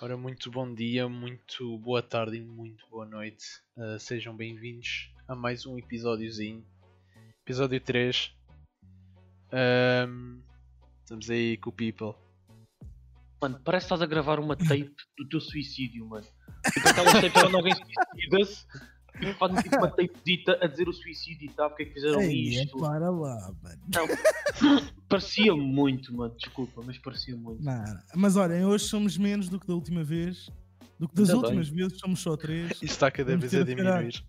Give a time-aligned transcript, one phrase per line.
[0.00, 3.44] Ora, muito bom dia, muito boa tarde e muito boa noite.
[3.76, 6.64] Uh, sejam bem-vindos a mais um episódiozinho.
[7.44, 8.32] Episódio 3.
[9.52, 10.40] Um,
[11.00, 12.14] estamos aí com o People.
[13.42, 16.26] Mano, parece que estás a gravar uma tape do teu suicídio, mano.
[16.72, 18.66] Tipo aquelas tapes quando alguém suicida-se
[19.38, 22.20] fazem tipo uma tape dita a dizer o suicídio e tal, porque é que fizeram
[22.20, 22.78] Ei, é isto.
[22.78, 23.82] para lá, mano.
[23.94, 26.34] Não, parecia muito, mano.
[26.36, 27.62] Desculpa, mas parecia muito.
[27.64, 27.84] Não.
[28.14, 30.50] Mas olhem, hoje somos menos do que da última vez.
[30.98, 32.72] Do que das Ainda últimas vezes, somos só três.
[32.72, 34.22] Isso está cada vez a diminuir.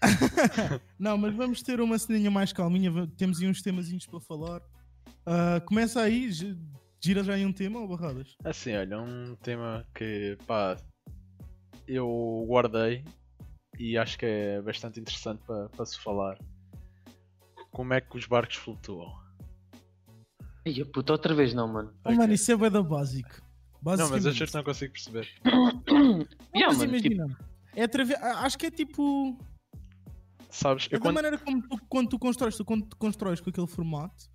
[0.98, 2.90] não, mas vamos ter uma ceninha mais calminha.
[3.16, 4.62] Temos aí uns temazinhos para falar.
[5.26, 6.56] Ah, começa aí, gi-
[7.02, 8.34] gira já aí um tema ou barradas?
[8.44, 10.76] Assim, olha, um tema que pá,
[11.86, 13.04] eu guardei
[13.80, 16.38] e acho que é bastante interessante para para se falar.
[17.70, 19.18] Como é que os barcos flutuam?
[20.66, 21.94] Ai, a puta, outra vez não, mano.
[22.04, 23.40] Oh, mano, isso é bué da básico.
[23.82, 25.28] Não, mas eu juro que não consigo perceber.
[25.44, 25.70] Não,
[26.54, 27.38] Yeah, mas tipo, imagina.
[27.74, 29.38] É atrave- a- Acho que é tipo.
[30.50, 31.14] Sabes, É eu da quando...
[31.14, 34.28] maneira como tu, quando tu constróis, tu, quando tu constróis com aquele formato.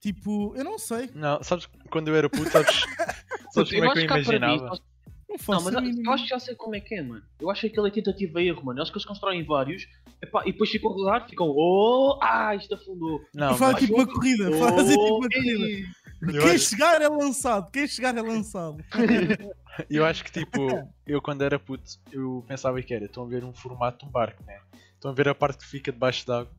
[0.00, 1.10] Tipo, eu não sei.
[1.14, 2.70] Não, sabes, quando eu era puto, sabes,
[3.52, 4.70] sabes como é que eu imaginava?
[4.70, 4.82] disso,
[5.30, 6.02] Não Não, faço mas a eu, mínima.
[6.10, 7.22] eu acho que já sei como é que é, mano.
[7.40, 8.80] Eu acho que aquilo é tentativa e erro, mano.
[8.80, 9.86] Eu acho que eles constroem vários
[10.20, 13.20] epá, e depois ficam a rodar, ficam, oh, ah, isto afundou.
[13.32, 14.50] Não, Faz mas tipo uma corrida.
[14.58, 15.88] Fazem tipo uma Oh, corrida.
[16.32, 17.70] Quem acho, chegar é lançado.
[17.70, 18.84] Quem chegar é lançado.
[19.88, 20.58] eu acho que tipo,
[21.06, 24.10] eu quando era puto, eu pensava que era, estão a ver um formato de um
[24.10, 24.60] barco, né?
[24.94, 26.52] Estão a ver a parte que fica debaixo d'água.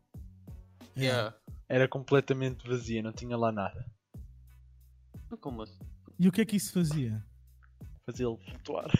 [0.97, 1.35] Yeah.
[1.69, 3.85] Era completamente vazia, não tinha lá nada.
[5.39, 5.77] Como assim?
[6.17, 7.23] E o que é que isso fazia?
[8.05, 8.91] Fazia-lo flutuar.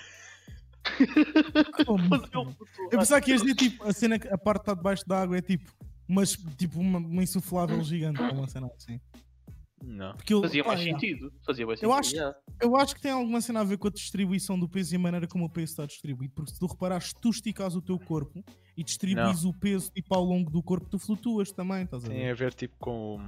[1.86, 2.10] Como?
[2.10, 2.56] Fazia-o
[2.92, 5.22] Eu pensava que ias dizer tipo, a cena que a parte que está debaixo da
[5.22, 5.72] água é tipo,
[6.08, 9.00] mas, tipo uma, uma insuflável gigante, ou uma cena assim.
[9.84, 10.16] Não.
[10.16, 11.00] Porque eu, Fazia mais yeah.
[11.00, 11.34] sentido.
[11.44, 12.00] Fazia mais Eu sentido.
[12.00, 12.38] acho- yeah.
[12.62, 15.00] Eu acho que tem alguma cena a ver com a distribuição do peso e a
[15.00, 16.34] maneira como o peso está distribuído.
[16.36, 18.44] Porque se tu reparares, tu esticas o teu corpo
[18.78, 22.14] e distribuis o peso tipo, ao longo do corpo, tu flutuas também, estás a ver?
[22.14, 23.20] Tem a ver tipo com.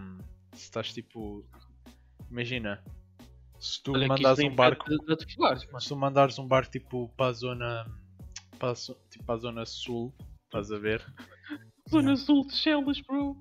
[0.54, 1.44] Se estás tipo.
[2.30, 2.84] Imagina.
[3.64, 4.90] Se tu Olha mandares isso um barco.
[4.90, 5.82] De, de.
[5.82, 7.90] Se tu mandares um barco tipo para a zona.
[8.60, 10.14] Para a, tipo, para a zona sul,
[10.46, 11.02] estás a ver?
[11.90, 13.38] Zona Sul de Chelas, bro.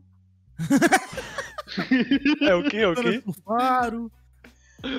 [2.42, 2.78] É o quê?
[2.78, 3.20] É o quê?
[3.20, 4.12] Para o faro.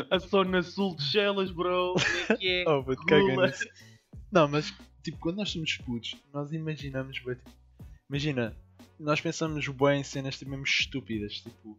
[0.09, 1.95] A Zona Sul de Chelas, bro.
[2.29, 2.65] É que é?
[2.67, 2.83] Oh.
[4.31, 4.73] Não, mas
[5.03, 7.35] tipo, quando nós somos putos, nós imaginamos tipo,
[8.09, 8.57] Imagina,
[8.99, 11.77] nós pensamos bem em cenas tipo, mesmo estúpidas, tipo.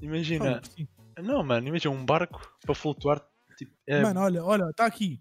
[0.00, 0.60] Imagina.
[0.64, 0.86] Sim.
[1.22, 3.24] Não, mano, imagina um barco para flutuar.
[3.56, 5.20] Tipo, é, Mano, olha, olha, está aqui.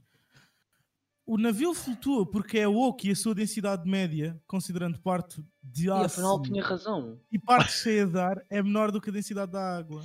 [1.25, 5.89] O navio flutua porque é oco e a sua densidade média, considerando parte de E
[5.89, 7.17] aço afinal tinha razão.
[7.31, 10.03] e parte cheia de ar, é menor do que a densidade da água.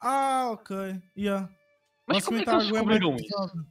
[0.00, 0.74] Ah, ok.
[1.16, 1.50] Yeah.
[2.06, 3.26] Mas como é que eles é descobriram isso?
[3.28, 3.66] pesada.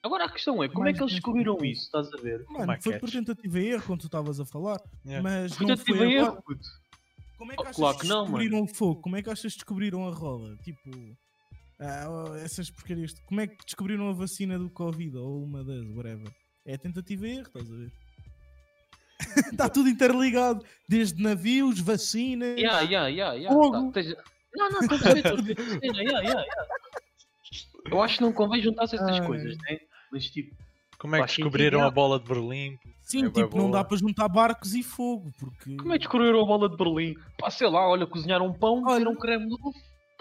[0.00, 1.82] Agora a questão é, como Mais é que eles descobriram isso?
[1.86, 2.44] Estás a ver?
[2.48, 4.80] Mano, é foi por tentativa e erro quando tu estavas a falar.
[5.04, 5.22] yeah.
[5.22, 6.60] Mas Foi não tentativa foi e erro, puto.
[7.38, 9.00] Como é que Oh, achas claro que que não, descobriram o fogo?
[9.00, 10.56] Como é que achas que descobriram a roda?
[10.64, 10.90] Tipo,
[11.80, 13.14] ah, essas porcarias.
[13.26, 16.30] Como é que descobriram a vacina do Covid ou uma das, whatever?
[16.66, 17.92] É tentativa e erro, estás a ver?
[19.52, 22.58] Está tudo interligado, desde navios, vacinas.
[22.58, 23.56] Yeah, yeah, yeah, yeah.
[23.56, 23.92] Fogo.
[23.92, 24.00] Tá,
[24.54, 25.58] Não, não, estou a perceber.
[25.58, 26.44] Yeah, yeah, yeah, yeah.
[27.90, 29.26] Eu acho que não convém juntar-se essas Ai.
[29.26, 29.78] coisas, né?
[30.12, 30.54] Mas tipo,
[30.98, 32.76] Como é que descobriram a bola de Berlim?
[33.02, 35.76] Sim, É tipo, não dá para juntar barcos e fogo, porque.
[35.76, 37.14] como é que descobriram a bola de Berlim?
[37.38, 38.98] Pá, sei lá, olha, cozinharam um pão, Olha.
[38.98, 39.72] viram um creme novo.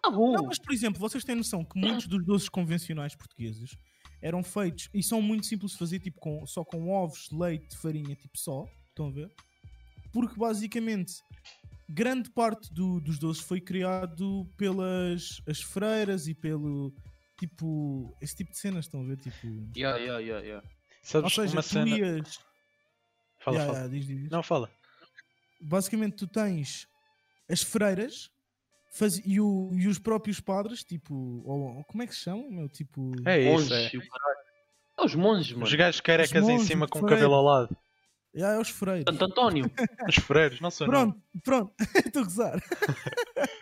[0.02, 0.32] Tá bom.
[0.34, 3.72] Não, mas por exemplo, vocês têm noção que muitos dos doces convencionais portugueses
[4.22, 8.16] eram feitos e são muito simples de fazer, tipo, com, só com ovos, leite, farinha,
[8.16, 8.66] tipo só.
[8.90, 9.32] Estão a ver?
[10.14, 11.14] Porque basicamente
[11.90, 16.94] grande parte do- dos doces foi criado pelas as freiras e pelo
[17.38, 19.18] tipo esse tipo de cenas, estão a ver?
[19.18, 20.68] Tipo, Yeah, yeah, yeah, yeah.
[21.04, 21.98] Sabes ou seja, uma tu cena.
[21.98, 22.40] ias.
[23.40, 23.78] Fala, Yeah, fala.
[23.86, 24.30] yeah, diz, diz.
[24.30, 24.70] Não, fala.
[25.62, 26.88] basicamente tu tens
[27.50, 28.30] as freiras
[28.92, 31.14] faz- e, o- e os próprios padres, tipo,
[31.46, 32.50] ou, como é que se chamam?
[32.52, 32.68] Meu?
[32.70, 33.98] Tipo, É isso, Monges, é.
[33.98, 34.48] o caralho.
[35.00, 35.78] É os monges, Os mano.
[35.78, 37.78] gajos carecas Os em monges, cima os com o cabelo ao lado.
[38.36, 39.06] yeah, é os freiros.
[39.08, 39.72] Santo António.
[40.10, 41.12] Os freiros, não são não.
[41.12, 41.74] Pronto, pronto,
[42.06, 42.64] estou a gozar.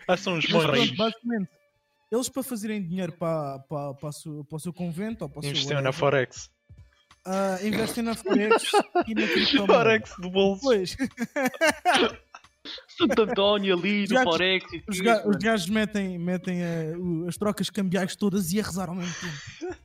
[0.08, 0.70] Ah, são os monges.
[0.70, 1.50] pronto, basicamente,
[2.10, 5.40] eles para fazerem dinheiro para, para, para, o seu- para o seu convento ou para
[5.40, 6.50] o seu Investiam na Forex.
[7.24, 8.62] ah, investem na Forex
[9.06, 9.74] e na criptomoeda.
[9.74, 10.62] Forex do bolso.
[10.62, 10.96] Pois,
[12.98, 16.58] Santo António ali, Os no gajos- Forex e os, tudo, ga- os gajos metem, metem
[16.96, 19.76] o- as trocas cambiais todas e a rezar ao mesmo tempo.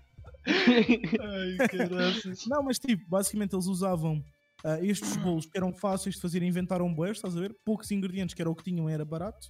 [0.48, 2.46] Ai, caraças.
[2.48, 4.24] Não, mas tipo, basicamente eles usavam
[4.64, 7.56] ah, estes bolos que eram fáceis de fazer, inventaram boés, estás a ver?
[7.64, 9.48] Poucos ingredientes, que era o que tinham, era barato,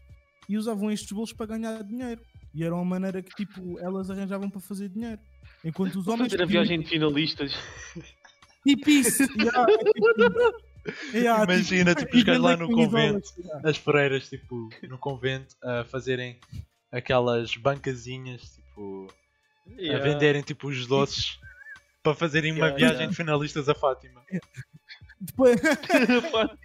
[0.50, 2.21] e usavam estes bolos para ganhar dinheiro.
[2.53, 5.19] E era uma maneira que tipo, elas arranjavam para fazer dinheiro.
[5.63, 6.31] Enquanto os homens.
[6.31, 7.53] fazer a viagem de finalistas.
[8.68, 9.24] Tipo isso!
[9.39, 13.69] yeah, é tipo- yeah, tipo, Imagina, tipo, os gajos lá no convento, yeah.
[13.69, 16.39] as freiras, tipo, no convento, a fazerem
[16.92, 19.07] aquelas bancazinhas, tipo,
[19.94, 21.39] a venderem, tipo, os doces
[22.04, 23.12] para fazerem uma Yeah, viagem yeah.
[23.12, 24.21] de finalistas a Fátima.
[25.19, 25.56] Depois,
[26.33, 26.57] Olha,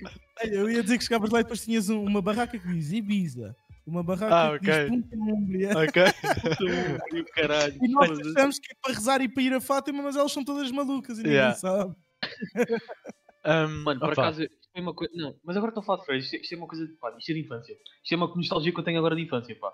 [0.54, 3.54] eu ia dizer que chegavas lá e depois tinhas um- uma barraca que diz Ibiza,
[3.86, 4.88] uma barraca Ah, que ok.
[4.88, 5.70] diz Punta Númbria.
[5.78, 6.02] Ok?
[7.12, 7.78] E o caralho.
[7.80, 10.44] E nós achamos que é para rezar e para ir a Fátima, mas elas são
[10.44, 11.54] todas malucas e ninguém Yeah.
[11.56, 11.94] sabe.
[13.44, 15.12] Um, Mano, por opa, acaso, isto é uma coisa.
[15.14, 16.24] Não, mas agora estou a falar de férias.
[16.24, 16.88] Isto, é- isto é uma coisa.
[17.00, 17.72] Pá, isto é de infância.
[18.02, 19.72] Isto é uma nostalgia que eu tenho agora de infância, pá.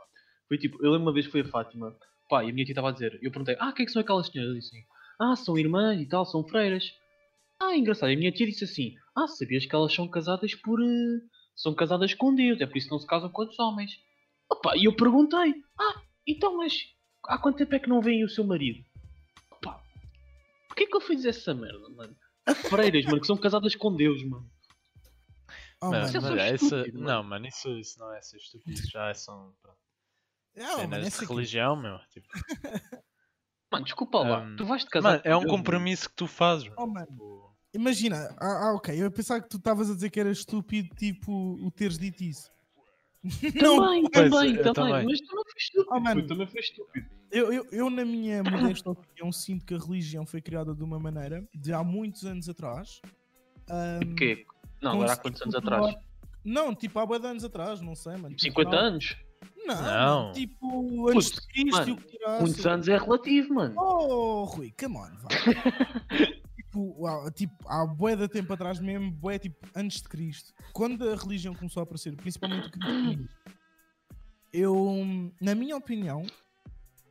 [0.49, 1.97] Foi tipo, eu lembro uma vez que fui a Fátima,
[2.29, 4.03] pá, e a minha tia estava a dizer, eu perguntei, ah, quem é que são
[4.03, 4.53] aquelas senhoras?
[4.55, 4.85] Eu disse assim,
[5.21, 6.85] ah, são irmãs e tal, são freiras.
[7.61, 8.11] Ah, engraçado.
[8.11, 10.79] E a minha tia disse assim, ah, sabias que elas são casadas por.
[10.83, 11.21] eh,
[11.55, 13.93] são casadas com Deus, é por isso que não se casam com outros homens.
[14.51, 16.79] Opa, e eu perguntei, ah, então, mas
[17.27, 18.85] há quanto tempo é que não vem o seu marido?
[19.51, 19.83] Opa,
[20.69, 22.17] porquê que eu fiz essa merda, mano?
[22.47, 24.51] Há freiras, mano, que são casadas com Deus, mano.
[25.81, 26.07] Oh, mano, mano.
[26.07, 27.11] isso é só é, isso- estúpido, mano.
[27.13, 29.53] não, mano, isso, isso não é ser estúpido, já é são
[30.57, 31.99] mano, cenas de essa aqui- religião, meu.
[32.11, 32.27] Tipo,
[33.73, 35.09] Mano, desculpa lá, Um, tu vais te casar.
[35.13, 35.57] mano, é um Deus, mano.
[35.59, 37.52] compromisso que tu fazes, Oh, mano.
[37.73, 40.95] Tipo, Imagina, ah, ah, ok, eu pensava que tu estavas a dizer que era estúpido,
[40.95, 42.51] tipo, o teres dito isso.
[43.63, 45.05] Não, Também, Pois, também, eu também, também.
[45.07, 45.87] Mas também foi estúpido.
[45.91, 46.27] Oh, mano.
[46.27, 47.07] também foi estúpido.
[47.31, 50.99] eu, eu, eu, na minha modesta opinião, sinto que a religião foi criada de uma
[50.99, 53.01] maneira, de há muitos anos atrás.
[54.05, 54.45] O quê?
[54.83, 55.95] Não, agora há quantos anos atrás?
[56.45, 58.35] Não, tipo, há de anos atrás, não sei, mano.
[58.35, 59.17] Tipo Tipo, 50 há- anos?
[59.65, 60.33] Não, Não.
[60.33, 62.19] tipo, antes Puto, de Cristo e o mano, que.
[62.41, 63.75] Muitos anos é relativo, mano.
[63.79, 65.29] Oh, Rui, come on, vá.
[66.73, 70.53] tipo, há- tipo, há bué de tempo atrás mesmo, bué, tipo, antes de Cristo.
[70.73, 73.29] Quando a religião começou a aparecer, principalmente o cristianismo,
[74.53, 76.25] eu, na minha opinião,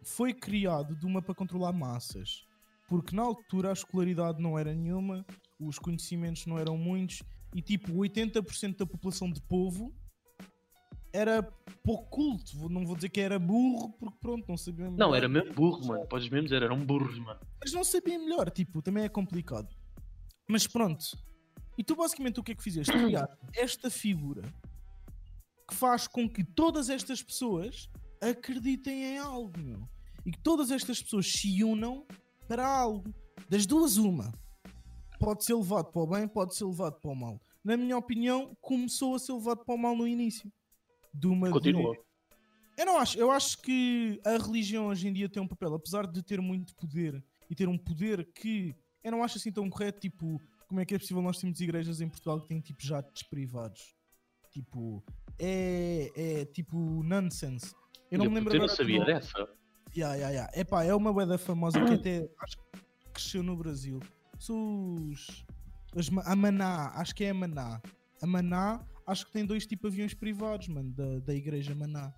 [0.04, 2.46] foi criado de uma para controlar massas.
[2.88, 5.26] Porque na altura a escolaridade não era nenhuma,
[5.60, 7.22] os conhecimentos não eram muitos,
[7.56, 9.94] e tipo, 80% da população de povo
[11.14, 11.44] era
[11.84, 12.70] pouco culto.
[12.70, 15.16] Não vou dizer que era burro, porque pronto, não sabia Não, melhor.
[15.16, 16.06] era mesmo burro, mano.
[16.08, 17.40] Podes mesmo dizer, eram burros, mano.
[17.60, 19.68] Mas não sabia melhor, tipo, também é complicado.
[20.50, 21.06] Mas pronto.
[21.78, 22.92] E tu basicamente o que é que fizeste?
[22.92, 24.42] Criar esta figura
[25.68, 27.90] que faz com que todas estas pessoas
[28.22, 29.88] acreditem em algo, meu.
[30.26, 32.06] E que todas estas pessoas se unam
[32.48, 33.14] para algo.
[33.50, 34.32] Das duas, uma.
[35.20, 37.40] Pode ser levado para o bem, pode ser levado para o mal.
[37.64, 40.52] Na minha opinião, começou a ser levado para o mal no início.
[41.14, 41.96] De uma Continua.
[42.78, 43.18] eu não acho.
[43.18, 46.76] Eu acho que a religião hoje em dia tem um papel, apesar de ter muito
[46.76, 50.00] poder e ter um poder que eu não acho assim tão correto.
[50.00, 53.24] Tipo, como é que é possível nós termos igrejas em Portugal que têm tipo jatos
[53.24, 53.96] privados?
[54.52, 55.04] Tipo,
[55.40, 57.74] é, é tipo nonsense.
[58.10, 59.50] Eu não Olha, me lembro eu não agora do sabia dessa.
[59.96, 60.52] Yeah, yeah, yeah.
[60.60, 62.82] Epá, é uma weda famosa que até acho que
[63.14, 64.00] cresceu no Brasil.
[64.40, 65.46] São os.
[65.96, 67.82] os a Maná, acho que é a Maná.
[68.22, 72.14] A Maná, acho que tem dois tipos de aviões privados, mano, da, da igreja Maná.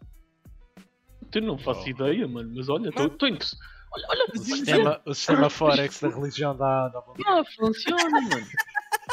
[1.32, 2.52] Tu não faço ideia, mano.
[2.56, 3.60] Mas olha, estou interessado.
[3.92, 6.96] Olha, olha, Mas o, sistema, o sistema Forex da religião vontade.
[7.26, 8.48] Ah, funciona, mano.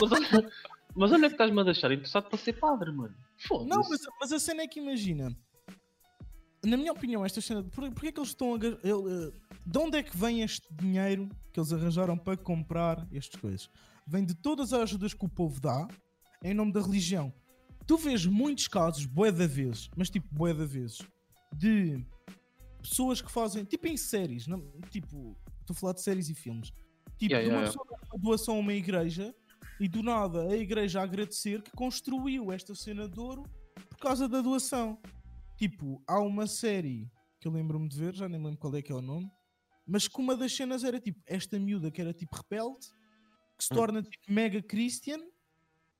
[0.01, 0.51] Mas olha,
[0.95, 3.15] mas olha que estás-me a deixar interessado para ser padre, mano.
[3.47, 3.69] Foda-se.
[3.69, 5.37] Não, mas, mas a cena é que imagina.
[6.65, 7.63] Na minha opinião, esta cena.
[7.63, 8.57] Por, porquê que eles estão a.
[8.59, 9.33] ele, eh,
[9.65, 13.71] de onde é que vem este dinheiro que eles arranjaram para comprar estas coisas?
[14.07, 15.87] Vem de todas as ajudas que o povo dá
[16.43, 17.33] em nome da religião.
[17.91, 20.99] Tu vês muitos casos, bué da vezes, mas tipo bué da vezes,
[21.53, 22.07] de
[22.81, 26.69] pessoas que fazem, tipo em séries, não- tipo, estou a falar de séries e filmes.
[27.19, 29.35] Tipo, Yeah, de uma yeah, pessoa dá uma doação a uma igreja
[29.81, 33.43] e do nada a igreja a agradecer que construiu esta cena de ouro
[33.75, 34.97] por causa da doação.
[35.59, 38.93] Tipo, há uma série que eu lembro-me de ver, já nem lembro qual é que
[38.93, 39.29] é o nome,
[39.85, 42.87] mas que uma das cenas era tipo esta miúda que era tipo rebelde,
[43.59, 43.77] que se Hum.
[43.79, 45.19] torna tipo mega Christian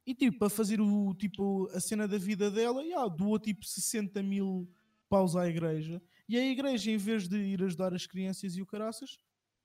[0.07, 4.23] e tipo para fazer o tipo a cena da vida dela, yeah, doou tipo 60
[4.23, 4.69] mil
[5.09, 8.67] paus à igreja e a igreja em vez de ir ajudar as crianças e o
[8.67, 9.19] caraças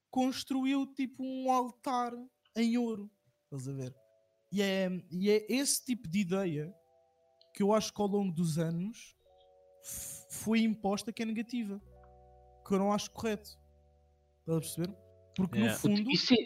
[0.09, 2.13] construiu tipo um altar
[2.55, 3.11] em ouro,
[3.45, 3.95] estás a ver?
[4.51, 6.73] E é, e é esse tipo de ideia
[7.53, 9.15] que eu acho que ao longo dos anos
[10.29, 11.81] foi imposta que é negativa.
[12.65, 13.49] Que eu não acho correto.
[14.39, 14.97] Estás a perceber?
[15.35, 15.73] Porque Yeah.
[15.73, 16.37] no fundo Isso é.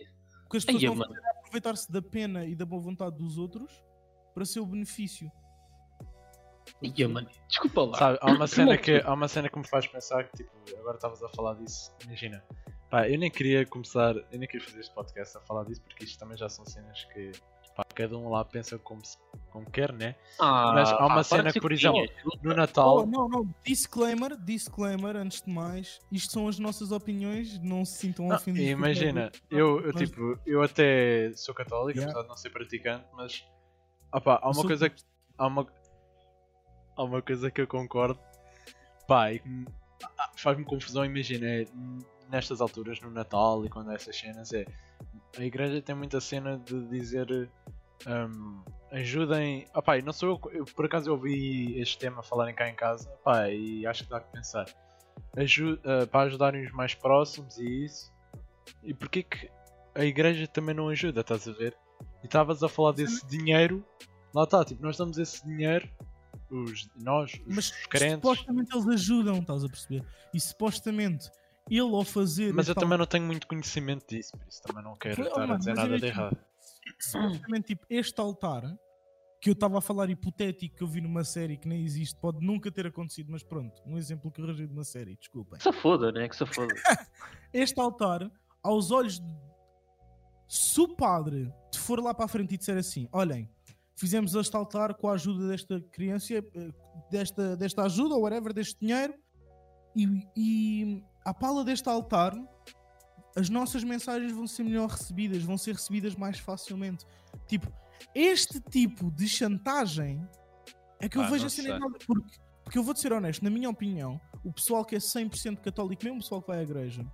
[0.46, 2.82] o que as pessoas Ai, estão a fazer é aproveitar-se da pena e da boa
[2.82, 3.84] vontade dos outros
[4.36, 5.32] para seu benefício.
[6.82, 7.28] Ia, mano.
[7.48, 7.98] Desculpa lá.
[7.98, 10.96] Sabe, há uma, cena que, há uma cena que me faz pensar que, tipo, agora
[10.96, 12.44] estavas a falar disso, imagina.
[12.92, 16.06] Pá, eu nem queria começar, eu nem queria fazer este podcast a falar disso, porque
[16.06, 17.32] isto também já são cenas que,
[18.00, 19.18] cada um lá pensa como, se-
[19.52, 20.16] como quer, né?
[20.40, 22.24] Ah, Mas há uma para cena que, por exemplo, cozinhas.
[22.42, 23.06] No Oh, Natal.
[23.06, 28.28] não, não, disclaimer, disclaimer, antes de mais, isto são as nossas opiniões, não se sintam
[28.30, 28.70] Não, ofendidos.
[28.70, 29.32] imagina, nada.
[29.52, 32.12] eu, eu, Nós- tipo, eu até sou católico, Yeah.
[32.12, 33.46] apesar de não ser praticante, mas
[34.14, 35.04] opá, há uma sou- coisa que
[35.38, 35.68] há uma,
[36.96, 38.18] há uma coisa que eu concordo,
[39.10, 39.42] pá, e
[40.18, 41.66] ah, faz-me confusão, imagina, é,
[42.30, 44.66] nestas alturas, no Natal e quando há essas cenas, é
[45.38, 47.50] a igreja tem muita cena de dizer
[48.08, 52.56] hum, ajudem, opá, e não sou eu, eu, por acaso eu ouvi este tema falarem
[52.56, 54.66] cá em casa, pá, e acho que dá que pensar.
[55.38, 58.12] Aju ah, para ajudarem os mais próximos e isso.
[58.84, 59.50] E porquê que
[59.96, 61.76] a igreja também não ajuda, estás a ver?
[62.24, 63.86] E estavas a falar desse dinheiro,
[64.34, 65.88] lá está, tipo, nós damos esse dinheiro,
[66.50, 70.04] os, nós, os, Mas os crentes, supostamente eles ajudam, estás a perceber?
[70.34, 71.30] E supostamente
[71.70, 72.54] ele ao fazer.
[72.54, 75.28] mas eu também não tenho muito conhecimento disso, por isso também não quero Foi- oh,
[75.28, 76.38] estar a dizer nada de errado.
[77.00, 78.64] Supostamente tipo este altar
[79.42, 82.46] que eu estava a falar hipotético que eu vi numa série que nem existe, pode
[82.46, 85.58] nunca ter acontecido, mas pronto, um exemplo que eu arranjei de uma série, desculpem.
[85.58, 86.28] Que se foda, né?
[86.28, 86.74] Que se foda.
[87.54, 88.30] Este altar,
[88.62, 89.36] aos olhos de...
[90.48, 93.50] se o padre te for lá para a frente e disser assim: olhem,
[93.96, 96.44] fizemos este altar com a ajuda desta criança, eh,
[97.10, 99.14] desta, desta ajuda ou whatever, deste dinheiro,
[99.96, 102.34] e, e à pala deste altar
[103.40, 107.06] as nossas mensagens vão ser melhor recebidas, vão ser recebidas mais facilmente.
[107.48, 107.72] Tipo,
[108.14, 110.22] este tipo de chantagem
[111.00, 111.80] é que eu Pá, vejo não assim nada.
[112.06, 116.04] Porque, porque eu vou-te ser honesto, na minha opinião, o pessoal que é 100% católico,
[116.04, 117.06] mesmo o pessoal que vai à igreja,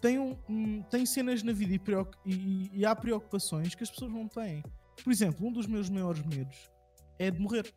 [0.00, 1.80] tem, um, tem cenas na vida e,
[2.26, 4.62] e- e há preocupações que as pessoas não têm.
[5.04, 6.70] Por exemplo, um dos meus maiores medos
[7.18, 7.72] é de morrer.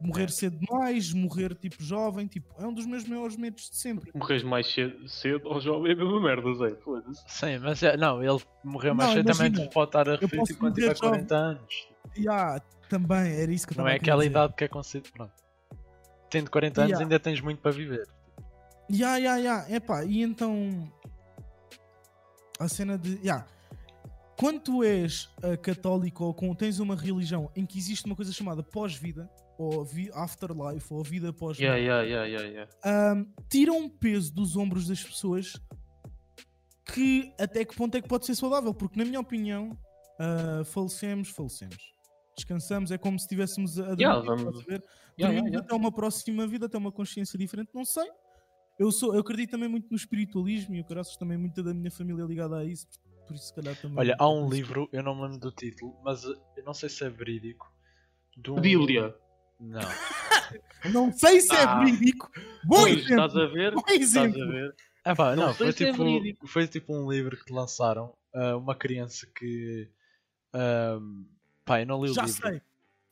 [0.00, 4.10] Morrer cedo demais, morrer tipo jovem, tipo, é um dos meus maiores medos de sempre.
[4.14, 6.74] Morres mais cedo, cedo ou jovem é a mesma merda, Zé.
[6.76, 7.22] Foda-se.
[7.28, 10.58] Sim, mas é, não, ele morreu mais Não, cedo também pode estar a posso tipo,
[10.58, 11.88] quando tiver 40 anos.
[12.16, 14.30] E ah, também, era isso que eu Não é aquela dizer.
[14.30, 15.12] idade que é considerado.
[15.12, 15.32] Pronto.
[16.30, 17.04] Tendo 40 anos Yeah.
[17.04, 18.08] ainda tens muito para viver.
[18.90, 19.66] Ya, ya, ya.
[19.68, 20.90] Epá, e então.
[22.58, 23.20] A cena de.
[23.24, 23.46] Ya.
[24.36, 28.32] Quando tu és ah, católico ou com, tens uma religião em que existe uma coisa
[28.32, 29.28] chamada pós-vida,
[29.62, 35.02] ou afterlife, ou vida pós-vida, Yeah, yeah, yeah, yeah, tira um peso dos ombros das
[35.02, 35.60] pessoas
[36.84, 39.76] que até que ponto é que pode ser saudável, porque na minha opinião,
[40.18, 41.76] ah, falecemos, falecemos.
[42.36, 44.64] Descansamos, é como se estivéssemos a dormir, Yeah, vamos- a ver?
[44.64, 44.82] Yeah,
[45.18, 45.66] yeah, Dormimos yeah.
[45.66, 48.08] até uma próxima vida, até uma consciência diferente, não sei.
[48.78, 51.90] Eu, sou, eu acredito também muito no espiritualismo e o caraças também muita da minha
[51.90, 52.86] família é ligada a isso,
[53.26, 53.98] por isso se calhar também.
[53.98, 56.88] Olha, há um livro, eu não me lembro do título, mas uh, eu não sei
[56.88, 57.70] se é verídico.
[58.48, 59.14] um- Bíblia.
[59.60, 59.80] Não.
[60.92, 61.78] Não sei se é Ah.
[61.84, 62.30] verídico.
[62.64, 63.26] Bom Pois, exemplo.
[63.26, 63.72] estás a ver?
[63.74, 64.48] Bom Estás a exemplo.
[64.50, 64.74] ver?
[65.04, 66.46] Ah, pá, Não não, foi, é tipo, verídico.
[66.46, 68.14] foi tipo um livro que lançaram.
[68.34, 69.88] uh, uma criança que.
[70.54, 71.26] Um,
[71.64, 72.42] pá, eu não li o Já livro.
[72.48, 72.62] sei,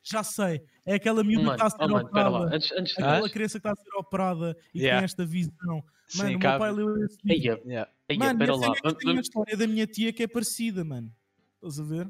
[0.02, 0.62] já sei.
[0.87, 2.55] É aquela miúda Mano, que está a ser oh, mano, operada.
[2.57, 4.99] Antes, antes de Aquela criança que está a ser operada e Yeah.
[5.00, 5.85] tem esta visão.
[6.07, 7.61] Sim, Mano, o meu cabe- pai leu esse livro.
[7.69, 7.90] Yeah.
[8.17, 8.45] Mano, lá.
[8.76, 11.12] é Vamos- tem a história da minha tia que é parecida, mano.
[11.57, 12.07] Estás a ver?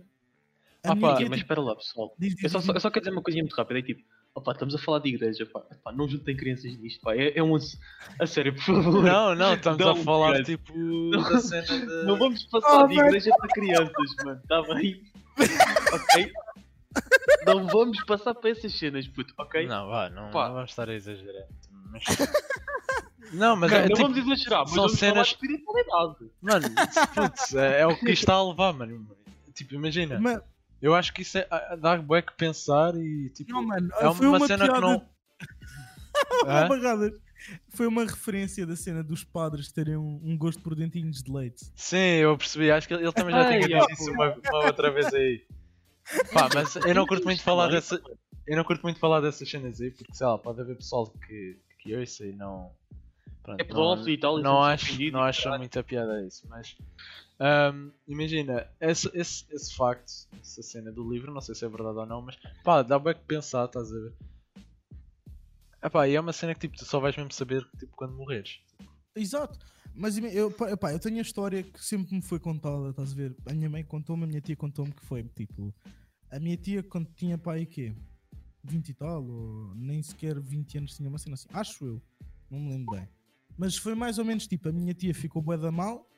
[0.85, 2.15] A Ah, pá, tia, Mas espera lá, pessoal.
[2.19, 3.81] diz, diz, Eu só, diz, só, eu só quero dizer uma coisinha muito rápida.
[3.81, 4.03] É tipo,
[4.39, 5.63] opá, estamos a falar de igreja, pá.
[5.71, 7.15] Epá, não juntem crianças nisto, pá.
[7.15, 7.57] É, é um.
[8.19, 9.03] A sério, por favor.
[9.05, 10.45] Não, não, estamos Não, a falar cara.
[10.45, 10.73] tipo
[11.11, 11.87] da cena de.
[12.07, 14.41] Não vamos passar Oh, de igreja para crianças, mano.
[14.43, 15.03] Está bem?
[15.93, 16.33] ok?
[17.47, 19.67] Não vamos passar para essas cenas, puto, ok?
[19.67, 20.49] Não, vá, não, Pá.
[20.49, 21.45] não vamos estar a exagerar.
[21.93, 22.03] Mas...
[23.33, 24.03] não, mas Não, é não tipo.
[24.03, 26.17] vamos exagerar, mas são vamos falar cenas- de espiritualidade.
[26.43, 26.69] Mano,
[27.15, 29.07] putz, é, é o que está a levar, mano.
[29.55, 30.19] Tipo, imagina.
[30.21, 30.41] Mas-
[30.81, 33.51] Eu acho que isso é, a- dá bué que pensar e tipo.
[33.53, 35.09] Não, mano, é foi uma, uma cena que piada- não.
[36.47, 36.69] Hã?
[36.69, 37.13] Barradas.
[37.71, 41.65] Foi uma referência da cena dos padres terem um, um gosto por dentinhos de leite.
[41.77, 42.71] Sim, eu percebi.
[42.71, 45.45] Acho que ele também já tinha dito isso uma, uma outra vez aí.
[46.33, 48.01] Pá, mas eu não curto muito falar dessa.
[48.47, 51.59] Eu não curto muito falar dessas cenas aí, porque sei lá, pode haver pessoal que,
[51.81, 52.73] que ouça e não.
[53.43, 56.77] Pronto, É pedófilo e tal, Não acho, não e acho muita piada isso, mas.
[57.41, 61.99] ahm, imagina, esse, esse, esse facto, essa cena do livro, não sei se é verdade
[61.99, 64.13] ou não, mas pá, dá bem que pensar, estás a ver?
[65.83, 68.61] Epá, e é uma cena que tipo, tu só vais mesmo saber tipo, quando morreres.
[69.15, 69.59] Exato.
[69.95, 73.15] Mas eu, pá, pá, eu tenho a história que sempre me foi contada, estás a
[73.15, 73.35] ver?
[73.47, 75.75] A minha mãe contou-me, a minha tia contou-me que foi tipo.
[76.31, 77.95] A minha tia, quando tinha pai, quê?
[78.63, 81.49] 20 e tal, ou nem sequer 20 anos tinha uma cena assim.
[81.53, 82.03] Acho eu.
[82.51, 83.09] Não me lembro bem.
[83.59, 86.09] Mas foi mais ou menos tipo: a minha tia ficou bué da mal,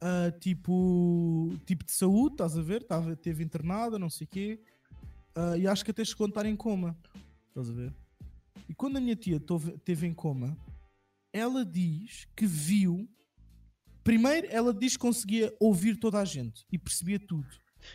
[0.00, 2.82] ah, tipo, tipo de saúde, estás a ver?
[2.84, 4.60] Tava, teve internada, não sei o quê.
[5.34, 6.96] ah, e acho que até chegou a estar em coma,
[7.48, 7.92] estás a ver?
[8.68, 10.56] E quando a minha tia tove- teve em coma,
[11.32, 13.08] ela diz que viu.
[14.04, 17.46] Primeiro, ela diz que conseguia ouvir toda a gente e percebia tudo.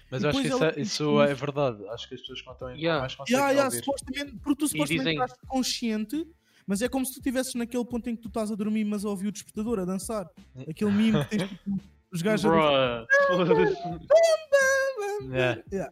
[0.09, 1.87] Mas eu acho que isso, é, isso que- é verdade.
[1.89, 3.01] Acho que as pessoas contam Yeah.
[3.01, 3.83] mais conseguem Yeah, yeah, ouvir.
[3.85, 6.27] supostamente, porque tu supostamente dizem- estás consciente,
[6.67, 9.05] mas é como se tu estivesses naquele ponto em que tu estás a dormir, mas
[9.05, 10.29] a ouvir o despertador a dançar.
[10.69, 11.49] Aquele mimo que tens
[12.13, 13.05] os gajos a.
[13.27, 13.77] Foda-se.
[15.31, 15.91] Yeah.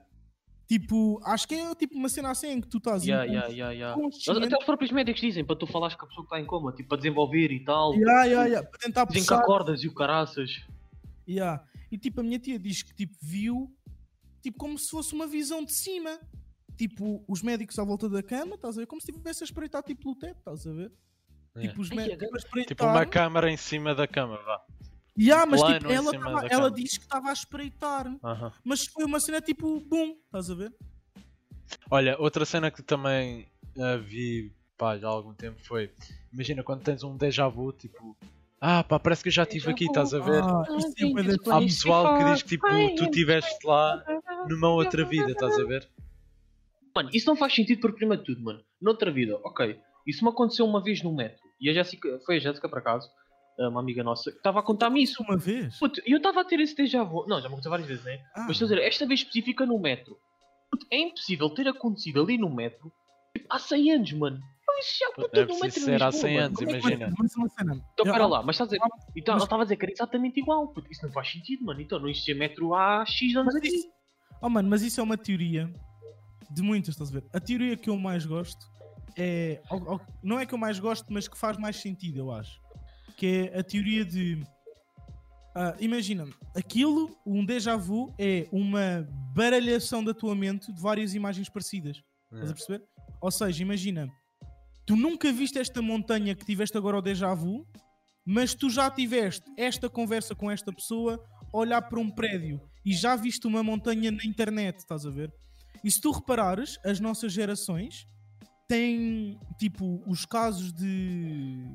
[0.67, 3.71] Tipo, acho que é tipo uma cena assim em que tu estás Yeah, yeah, yeah,
[3.73, 3.99] yeah.
[3.99, 4.45] consciente.
[4.45, 6.71] Até os próprios médicos dizem para tu falares com a pessoa que está em coma,
[6.73, 7.93] tipo, para desenvolver e tal.
[7.95, 9.41] Yeah, yeah, yeah, para tentar Dizem que puxar.
[9.41, 10.61] acordas e o caraças.
[11.27, 11.63] Yeah.
[11.91, 13.71] E tipo, a minha tia diz que tipo, viu
[14.41, 16.19] tipo, como se fosse uma visão de cima.
[16.77, 18.87] Tipo, os médicos à volta da cama, estás a ver?
[18.87, 20.91] Como se estivesse a espreitar tipo pelo teto, estás a ver?
[21.55, 21.69] Yeah.
[21.69, 22.67] Tipo, os médicos agora- a espreitar.
[22.67, 24.61] Tipo uma câmara em cima da cama, vá.
[25.17, 28.13] Yeah, mas plano tipo, ela, tava- ela disse que estava a espreitar.
[28.21, 28.51] Aham.
[28.63, 30.73] Mas foi uma cena tipo, boom, estás a ver?
[31.89, 33.47] Olha, outra cena que também
[33.79, 35.91] ah, vi pá, já há algum tempo foi.
[36.33, 38.17] Imagina quando tens um déjà vu, tipo.
[38.59, 40.43] Ah, pá, parece que eu já estive aqui, estás a ver?
[40.43, 42.67] Ah, isso é da Há pessoal que diz que tipo,
[42.97, 44.03] tu estiveste lá
[44.49, 45.87] numa outra vida, estás a ver?
[46.95, 50.29] Mano, isso não faz sentido porque, primeiro de tudo, mano, noutra vida, ok, isso me
[50.29, 51.39] aconteceu uma vez no metro.
[51.59, 53.09] E a Jéssica, foi a Jéssica por acaso,
[53.59, 55.21] uma amiga nossa, que estava a contar-me isso.
[55.23, 55.77] Uma vez?
[55.79, 57.25] Puto, e eu estava a ter esse déjà vu.
[57.27, 58.19] Não, já me aconteceu várias vezes, né?
[58.35, 58.41] Ah.
[58.47, 60.17] Mas estou a dizer, esta vez específica no metro.
[60.71, 62.91] Puto, é impossível ter acontecido ali no metro
[63.35, 64.39] tipo, há 100 anos, mano.
[64.77, 66.45] Isso já puto, É no metro ser há Lisboa, 100 mano.
[66.47, 67.13] anos, é imagina.
[67.17, 67.73] Mas uma cena.
[67.93, 68.85] Então, Eu- pera lá, mas estás a dizer.
[69.15, 70.67] Então, Mas- ela estava a dizer que era exatamente igual.
[70.73, 71.79] Puto, isso não faz sentido, mano.
[71.79, 73.67] Então, não existia metro há X anos Mas aqui.
[73.69, 73.87] isso,
[74.41, 75.73] oh, mano, mas isso é uma teoria
[76.51, 77.23] de muitas, estás a ver?
[77.33, 78.65] A teoria que eu mais gosto
[79.17, 79.61] é.
[79.69, 82.59] ou- ou- Não é que eu mais gosto, mas que faz mais sentido, eu acho.
[83.17, 84.43] Que é a teoria de.
[85.55, 91.47] ah, imagina, aquilo, um déjà vu, é uma baralhação da tua mente de várias imagens
[91.49, 92.01] parecidas.
[92.31, 92.83] Estás a perceber?
[93.21, 94.09] Ou seja, imagina,
[94.85, 97.65] tu nunca viste esta montanha que tiveste agora o déjà vu,
[98.25, 101.23] mas tu já tiveste esta conversa com esta pessoa
[101.53, 105.31] olhar para um prédio e já viste uma montanha na internet, estás a ver?
[105.85, 108.07] E se tu reparares, as nossas gerações
[108.67, 111.71] têm tipo os casos de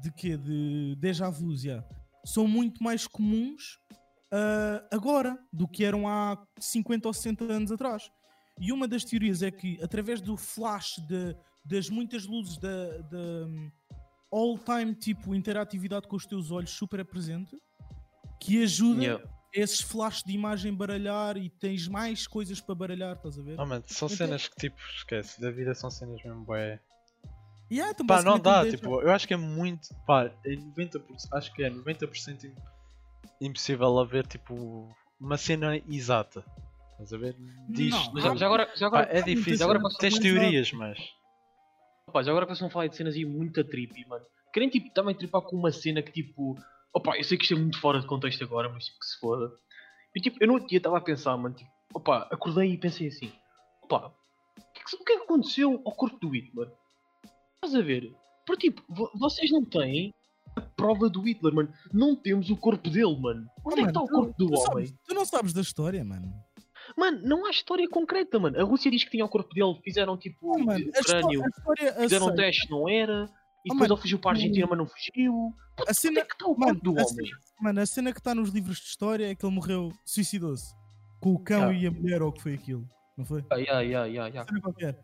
[0.00, 0.36] de quê?
[0.36, 1.84] De déjà já,
[2.24, 3.78] são muito mais comuns
[4.30, 8.08] ah, agora do que eram há 50 ou 60 anos atrás.
[8.60, 13.46] E uma das teorias é que através do flash de- das muitas luzes da, da
[13.48, 13.70] hum,
[14.30, 17.56] all-time tipo interatividade com os teus olhos super presente,
[18.40, 19.24] que ajuda Yeah.
[19.54, 23.58] Esses flashes de imagem baralhar e tens mais coisas para baralhar, estás a ver?
[23.58, 26.80] Oh, mano, são Então- cenas que tipo, esquece, da vida são cenas mesmo bué.
[27.72, 31.28] Yeah, então Pá, não dá, déjà- tipo, eu acho que é muito, pá, é 90%,
[31.32, 32.54] acho que é 90% im-
[33.40, 36.44] impossível haver tipo uma cena exata.
[36.92, 37.34] Estás a ver?
[37.68, 40.98] Diz, Não, Mas já, já agora, já pá, agora, é difícil, agora tens teorias, mas
[42.06, 44.24] Opa, já agora que vocês vão falar de cenas aí muito trippy, mano.
[44.52, 46.54] Querem tipo, também tripar com uma cena que tipo.
[46.94, 49.18] Opa, eu sei que isto é muito fora de contexto agora, mas tipo, que se
[49.18, 49.52] foda.
[50.14, 53.08] E tipo, eu no outro dia estava a pensar, mano, tipo, opa, acordei e pensei
[53.08, 53.32] assim,
[53.82, 54.14] opa,
[54.56, 56.70] o que, é que- é aconteceu ao corpo do Hitler?
[57.56, 58.14] Estás a ver?
[58.46, 60.14] Porque tipo, vo- vocês não têm
[60.56, 61.72] a prova do Hitler, mano.
[61.92, 63.48] Não temos o corpo dele, mano.
[63.64, 64.86] Onde é que está o corpo do tu homem?
[64.86, 66.32] sabes- tu não sabes da história, mano.
[66.96, 68.60] Mano, não há história concreta, mano.
[68.60, 71.42] A Rússia diz que tinha o corpo dele, fizeram tipo Oh, mano, a, crânio.
[71.42, 73.28] a história Fizeram um teste, não era.
[73.64, 75.54] E Oh, depois mano, ele fugiu para a Argentina, mas não fugiu.
[75.78, 77.06] A Onde cena, é que está o mano, do homem?
[77.08, 80.74] cena- mano, a cena que está nos livros de história é que ele morreu, suicidou-se.
[81.20, 81.72] Com o cão Ah.
[81.74, 82.86] e a mulher, ou o que foi aquilo.
[83.16, 83.42] Não foi?
[83.50, 84.60] Ah, yeah, yeah, yeah, yeah.
[84.60, 84.98] Qualquer.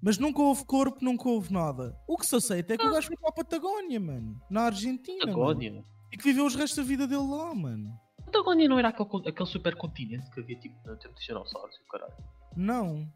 [0.00, 1.96] Mas nunca houve corpo, nunca houve nada.
[2.08, 4.40] O que se aceita é que o gajo foi para a Patagónia, mano.
[4.50, 5.18] Na Argentina.
[5.26, 5.32] mano.
[5.38, 5.84] Patagónia.
[6.10, 7.92] E que viveu os restos da vida dele lá, mano.
[8.24, 11.86] Patagónia não era aquele, aquele supercontinente que havia tipo no tempo dos dinossauros e o
[11.88, 12.14] caralho.
[12.56, 13.06] Não.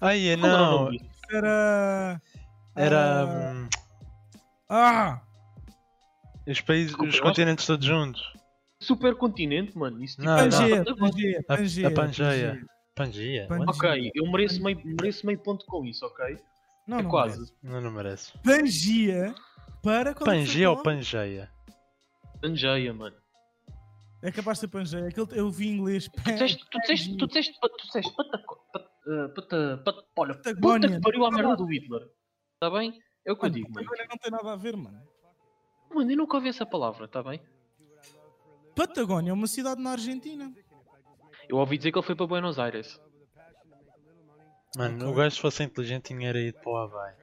[0.00, 0.90] Ai, é era não.
[0.90, 1.04] disso?
[1.30, 2.22] Era.
[2.74, 3.68] Era
[4.68, 5.22] Ah,
[6.46, 8.32] os países, Desculpa, os eu acho- continentes todos juntos.
[8.80, 10.02] Supercontinente, mano.
[10.02, 10.26] Isso tipo.
[10.28, 10.50] Não, não.
[10.50, 10.84] Pangeia.
[10.94, 11.90] Pangeia, A- a Pangeia.
[11.94, 12.66] Pangeia.
[12.94, 13.46] Pangeia?
[13.48, 13.70] Pan- What?
[13.78, 16.36] Ok, eu mereço meio, mereço meio ponto com isso, ok?
[16.86, 17.52] Não, é não quase.
[17.62, 18.32] Não, não merece.
[18.38, 19.34] Pangeia
[19.82, 20.10] para.
[20.10, 20.82] é foi Pangeia a ou?
[20.82, 21.50] Pangeia?
[22.40, 23.16] Pangeia, mano.
[24.22, 25.08] É capaz de ser Pangeia.
[25.08, 26.08] Aquele, eu vi em inglês.
[26.08, 30.50] Tu disseste, tu disseste, tu disseste, tu disseste, pataco- pat- eh, pata- pat- olha, puta
[30.54, 30.88] Patagónia.
[30.88, 32.02] que pariu à merda do Hitler.
[32.54, 32.98] Está bem?
[33.24, 33.86] É o que eu Mano, digo, mano.
[33.86, 35.02] Patagónia não tem nada a ver, mano.
[35.94, 37.40] Mano, eu nunca ouvi essa palavra, está bem?
[38.74, 40.52] Patagónia é uma cidade na Argentina.
[41.48, 43.00] Eu ouvi dizer que ele foi para Buenos Aires.
[44.76, 47.14] Mano, o gajo se fosse inteligente tinha era ido para o Havaí.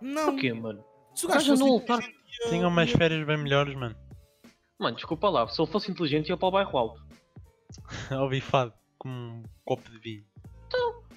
[0.00, 0.32] Não.
[0.32, 0.84] Porquê, mano?
[1.14, 2.00] Se o Gajo fosse não lutar.
[2.48, 3.96] Tinham umas férias bem melhores, mano.
[4.78, 7.02] Mano, desculpa lá, se ele fosse inteligente ia para o bairro alto.
[8.20, 10.24] Ouvi fado com um copo de vinho.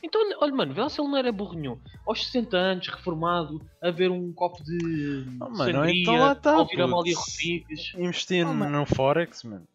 [0.03, 1.79] Então, olha, mano, vê lá se ele não era burro nenhum.
[2.05, 6.53] Aos 60 anos, reformado, a ver um copo de Oh, mano, sangria, então lá tá,
[6.53, 7.15] a ouvir a Malia.
[7.15, 7.93] Rodrigues.
[7.95, 9.67] Investir Oh, no Forex, mano.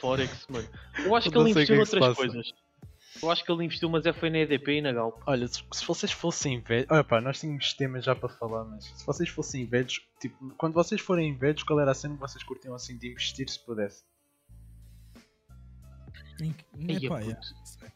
[0.00, 0.68] Forex, mano.
[1.04, 2.14] Eu acho Eu que ele o investiu é que se noutras passa.
[2.14, 2.54] coisas.
[3.22, 5.20] Eu acho que ele investiu, mas é foi na EDP e na Galp.
[5.26, 6.86] Olha, se, se vocês fossem velhos.
[6.90, 10.74] Olha pá, nós tínhamos temas já para falar, mas se vocês fossem velhos, tipo, quando
[10.74, 14.02] vocês forem velhos, qual era a cena que vocês curtiam assim de investir se pudesse?
[16.40, 16.54] Em-
[16.88, 16.98] é,
[17.64, 17.88] sei.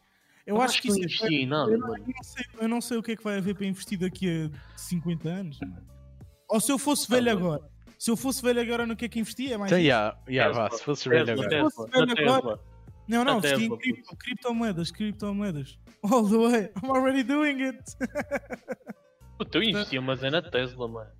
[0.47, 2.67] Eu acho que não isso é- investi em nada, eu, não, eu não sei, eu
[2.67, 5.59] não sei o que é que vai haver para investir daqui a 50 anos.
[5.59, 5.85] mano.
[6.49, 7.45] Ou se eu fosse velho mano.
[7.53, 7.69] agora.
[7.99, 9.71] Se eu fosse velho agora no que é que investia, é mais.
[9.71, 11.69] Então, yeah, yeah, vá, se fosses velho Tesla, agora.
[11.69, 12.77] Se fosse na velho agora- Tesla.
[13.07, 15.79] Não, não, a investia em cripto, criptomoedas, criptomoedas.
[16.03, 16.71] All the way.
[16.83, 17.79] I'm already doing it.
[19.37, 21.11] Puta, eu investia, mas é na Tesla, mano.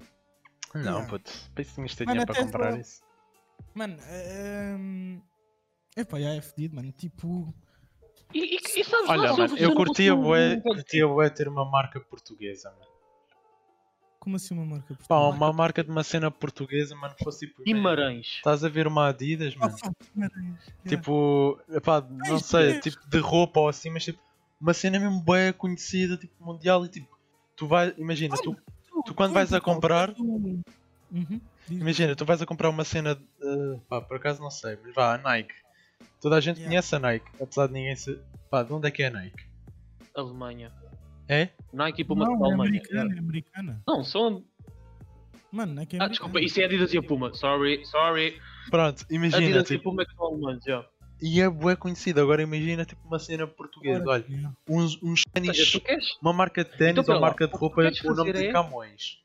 [0.76, 1.08] Não, Yeah.
[1.08, 3.02] puto, penso que tinhas de ter Mano, dinheiro para Tesla- comprar isso.
[3.74, 5.22] Mano, ehm,
[5.96, 6.92] epá, já é fedido, mano.
[6.92, 7.54] Tipo,
[8.34, 12.00] E, e, e sabes Olha, lá, mano, eu curtia bué, curtia bué ter uma marca
[12.00, 12.92] portuguesa, mano.
[14.20, 15.36] como assim uma marca Pá, portuguesa?
[15.38, 17.64] uma marca de uma cena portuguesa, mano, que fosse tipo.
[17.64, 18.28] Guimarães.
[18.28, 19.78] Estás a ver uma Adidas, Ah, mano?
[20.14, 20.90] Guimarães, yeah.
[20.90, 24.20] Tipo, epá, não sei, tipo de roupa ou assim, mas tipo,
[24.60, 27.18] uma cena mesmo bem conhecida, tipo mundial e tipo,
[27.56, 28.56] tu vais, imagina, tu,
[29.06, 30.62] tu quando vais a comprar- tu-
[31.10, 33.24] Uhum, imagina, tu vais a comprar uma cena, de,
[33.88, 35.54] pá, por acaso não sei, mas vá, a Nike.
[36.22, 36.70] Toda a gente Yeah.
[36.70, 39.46] conhece a Nike, apesar de ninguém ser, pá, de onde é que é a Nike?
[40.16, 40.72] Alemanha.
[41.30, 41.50] É?
[41.74, 42.70] Nike e Puma Não, da é Alemanha.
[42.70, 43.84] americana, é americana.
[43.88, 44.44] Não, são.
[45.52, 47.34] Mano, não é que é Ah, desculpa, isso é Adidas e a Puma.
[47.34, 48.40] Sorry, sorry.
[48.70, 50.86] Pronto, imagina, Adidas e tipo, Puma é que são alemães, já.
[51.22, 54.54] e é bué conhecida, agora imagina tipo uma cena portuguesa, olha, Yeah.
[54.68, 55.76] uns, uns ténis,
[56.22, 58.48] uma marca de ténis Então, ou lá, marca de roupa com o nome fazer de
[58.48, 59.20] é- Camões.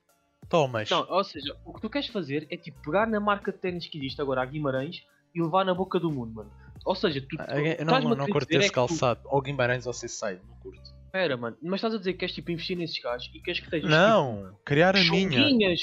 [0.49, 0.91] Tomas.
[0.91, 3.87] Não, ou seja, o que tu queres fazer é tipo pegar na marca de ténis
[3.87, 5.03] que existe agora, a Guimarães,
[5.35, 6.51] e levar na boca do mundo, mano.
[6.85, 7.37] Ou seja, tu.
[7.39, 9.21] Ah, tu- Eu não, não, não curto é esse tu- calçado.
[9.27, 10.81] Ou Guimarães ou Seaside, não curto.
[11.07, 13.67] Espera, mano, mas estás a dizer que queres tipo investir nesses gajos e queres que
[13.67, 15.31] estejas Não, criar tipo, a minha.
[15.31, 15.81] chunguinhas.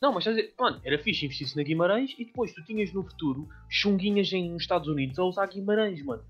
[0.00, 2.92] Não, mas estás a dizer, mano, era fixe investir-se na Guimarães e depois tu tinhas
[2.92, 6.22] no futuro chunguinhas em, nos Estados Unidos a usar Guimarães, mano.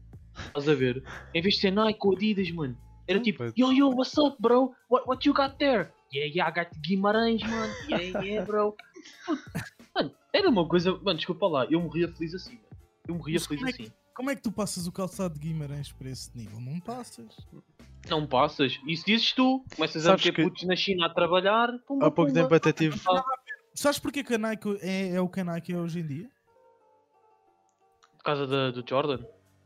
[0.48, 1.02] Estás a ver?
[1.34, 2.76] Em vez de ser Nike ou Adidas, mano.
[3.08, 4.72] Era tipo, yo yo, what's up, bro?
[4.90, 5.90] What, what you got there?
[6.12, 7.72] Yeah, yeah, I got Guimarães, mano.
[7.88, 8.74] Yeah, yeah, bro.
[10.36, 12.66] Era uma coisa, mano, desculpa lá, eu morria feliz assim, mano.
[13.08, 13.92] Eu morria Mas feliz como é que- assim.
[14.14, 16.58] Como é que tu passas o calçado de Guimarães para esse nível?
[16.60, 17.34] Não passas.
[18.08, 18.78] Não passas.
[18.86, 19.62] Isso dizes tu.
[19.74, 21.68] Começas Sabes a meter que- putos na China a trabalhar.
[21.86, 22.42] Pumba, Há pouco pumba.
[22.42, 22.98] tempo até tive.
[23.74, 26.30] Sabes porque que a Nike é, é o que a Nike é hoje em dia?
[28.18, 29.24] Por causa da- do Jordan.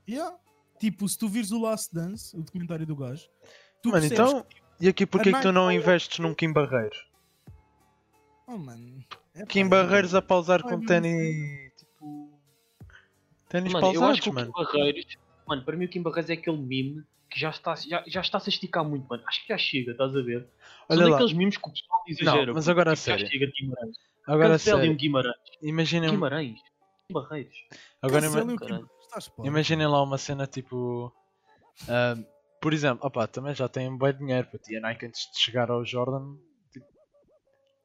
[0.09, 0.37] Yeah.
[0.81, 3.29] Tipo, se tu vires o Last Dance, o documentário do gajo,
[3.83, 4.45] tu Mano, então.
[4.81, 7.07] E aqui porquê que tu não investes num Kim Barreiros?
[8.49, 9.05] Oh, mano.
[9.35, 11.73] É Kim pá, Barreiros a pausar Ai, com não ténis.
[11.77, 12.41] Tipo.
[13.49, 14.53] Ténis Mano, eu acho pausados, que o mano.
[14.53, 15.07] Kim Barreiros.
[15.47, 18.39] Mano, para mim o Kim Barreiros é aquele meme que já está, já, já está
[18.39, 19.23] a se esticar muito, mano.
[19.27, 20.49] Acho que já chega, estás a ver?
[20.89, 21.17] Olha São lá.
[21.17, 22.47] daqueles memes que o pessoal exagera.
[22.47, 23.31] Não, mas agora a tipo, já sério.
[23.31, 23.97] chega de Guimarães.
[24.27, 24.93] Agora Cancelem sério.
[24.93, 25.37] o Guimarães.
[25.63, 26.11] Imaginem.
[26.11, 26.59] Guimarães.
[27.09, 27.55] Kim Barreiros.
[28.03, 28.45] Agora ima-
[29.39, 31.13] o imaginem lá uma cena tipo.
[31.89, 32.17] ah,
[32.61, 34.77] por exemplo, opá, também já têm bem dinheiro para ti.
[34.77, 36.37] A Nike antes de chegar ao Jordan.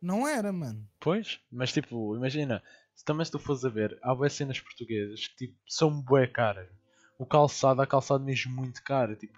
[0.02, 0.88] Não era, mano.
[1.00, 2.62] Pois, mas tipo, imagina.
[2.94, 6.28] se Também se tu fores a ver, há boas cenas portuguesas que tipo, são bué
[6.28, 6.70] caras.
[7.18, 9.16] O calçado, há calçado mesmo muito caro.
[9.16, 9.38] Tipo.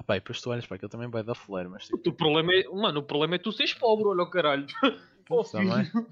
[0.00, 2.10] Opá, e depois tu olhas para aquilo também vai da fleira, mas tipo.
[2.10, 4.66] O problema é, mano, o problema é tu seres pobre, olha o caralho.
[5.30, 5.84] Oh, também.
[5.86, 6.06] filho.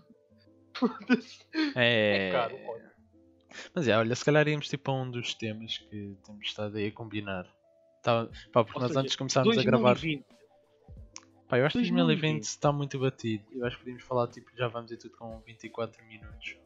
[0.73, 1.45] Foda-se.
[1.75, 2.91] É, É caro, olha.
[3.75, 6.87] Mas é, olha, se calhar íamos tipo a um dos temas que temos estado aí
[6.87, 7.45] a combinar.
[8.03, 9.99] Tá, pá, porque Ou nós seja, antes começámos a gravar.
[11.51, 11.51] 2020.
[11.51, 13.45] Pá, eu acho que 2020 2020 está muito batido.
[13.53, 16.57] Eu acho que podíamos falar, tipo, já vamos e tudo com 24 minutos.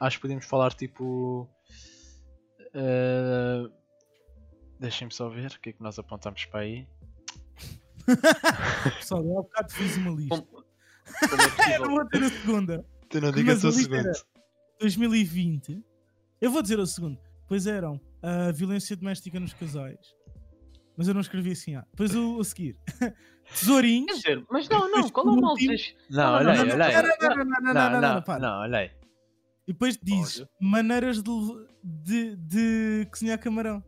[0.00, 1.48] Acho que podíamos falar, tipo.
[2.74, 3.68] eh,
[4.78, 6.88] Deixem-me só ver o que é que nós apontamos para aí.
[8.98, 10.42] Pessoal, eu há bocado fiz uma lista.
[10.42, 12.84] Como, como é Eu não vou ter a segunda.
[13.08, 14.12] Tu não digas o a era-
[14.80, 15.84] 2020.
[16.40, 17.16] Eu vou dizer o segundo.
[17.46, 20.16] Pois eram a violência doméstica nos casais.
[20.96, 21.76] Mas eu não escrevi assim.
[21.76, 21.86] Ah.
[21.92, 22.76] Depois o a seguir.
[23.52, 24.22] tesourinhos.
[24.22, 25.94] Quer dizer, mas não, não, qual é o mal diz?
[26.10, 28.40] Não, olha aí, olha aí.
[28.40, 28.90] Não, olha aí.
[29.66, 30.48] E depois diz olha.
[30.60, 33.82] maneiras de, de, de cozinhar camarão.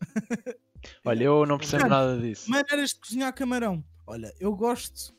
[1.04, 2.50] Olha, eu não percebo nada disso.
[2.50, 3.84] Maneiras de cozinhar camarão.
[4.06, 5.14] Olha, eu gosto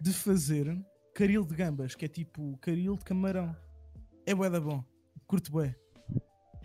[0.00, 0.76] de fazer
[1.14, 3.54] caril de gambas, que é tipo caril de camarão.
[4.24, 4.84] É bué da bom.
[5.26, 5.74] Curto bué.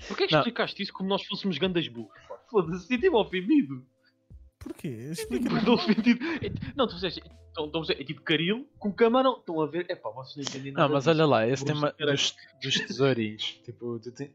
[0.08, 0.42] Porquê é que não.
[0.42, 2.14] explicaste isso como nós fôssemos gandas burros?
[2.50, 3.86] Foda-se, senti-me ofendido.
[4.68, 5.12] Porquê?
[6.42, 9.38] É- Não, tu disseste, então, então, é tipo caril com camarão.
[9.40, 9.86] Estão a ver?
[9.90, 10.88] É pá, vocês não entendem nada.
[10.88, 11.10] Não, mas disso.
[11.12, 13.44] olha lá, esse Vou tema dos, dos tesourinhos.
[13.66, 14.32] tipo, te-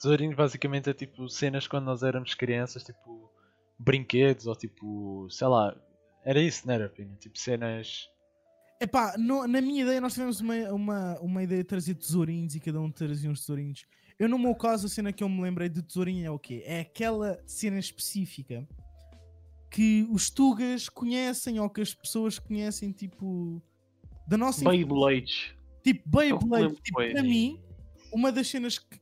[0.00, 3.30] tesourinhos basicamente é tipo cenas quando nós éramos crianças, tipo
[3.78, 5.76] brinquedos ou tipo, sei lá,
[6.24, 7.14] era isso, não era, Pina?
[7.16, 8.08] Tipo cenas.
[8.80, 12.60] Epá, no- na minha ideia nós tivemos uma, uma, uma ideia de trazer tesourinhos e
[12.60, 13.84] cada um trazia uns tesourinhos.
[14.18, 16.62] Eu no meu caso a cena que eu me lembrei de tesourinho é o quê?
[16.64, 18.66] É aquela cena específica
[19.72, 23.60] que os tugas conhecem ou que as pessoas conhecem tipo
[24.28, 25.54] da nossa Beyblades.
[25.82, 27.60] Tipo, Eu Beyblade, lembro tipo, bem para mim,
[28.12, 29.00] uma das cenas que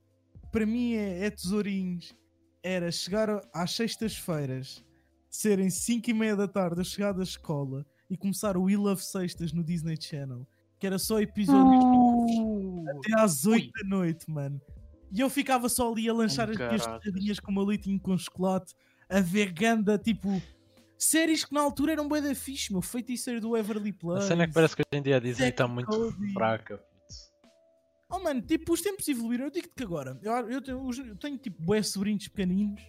[0.53, 2.15] para mim é, é tesourinhos
[2.63, 4.85] era chegar a- às sextas-feiras,
[5.29, 9.03] serem 5 e meia da tarde, eu chegar da escola e começar o We Love
[9.03, 10.47] Sextas no Disney Channel,
[10.79, 14.61] que era só episódios novos até às 8 da noite, mano.
[15.13, 17.99] E eu ficava só ali a lanchar Oh, as minhas torradinhas com o meu leitinho
[18.01, 18.73] com chocolate,
[19.09, 20.41] a ver ganda, tipo,
[21.05, 24.29] séries que na altura eram bué da fixe, meu, feiticeiro do Everly A Place.
[24.29, 26.33] cena é que parece que hoje em dia a Disney está muito Cody.
[26.33, 26.79] fraca.
[26.79, 26.91] puto.
[28.13, 29.45] Oh mano, tipo, os tempos evoluíram.
[29.47, 32.83] Eu digo-te que agora, eu, eu tenho, eu tenho tipo bué sobrinhos pequeninos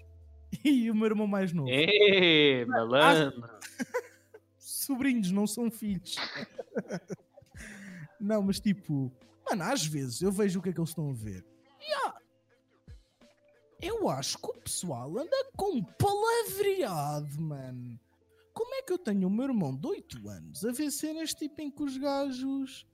[0.65, 1.69] e o meu irmão mais novo.
[1.71, 3.43] É, malandro.
[4.58, 6.15] Sobrinhos, não são filhos.
[8.19, 9.12] não, mas tipo,
[9.50, 11.45] mano, às vezes eu vejo o que é que eles estão a ver.
[11.80, 12.15] E há-
[13.81, 17.99] Eu acho que o pessoal anda com palavreado, mano.
[18.53, 21.61] Como é que eu tenho o meu irmão de 8 anos a ver cenas tipo
[21.61, 22.85] em que os gajos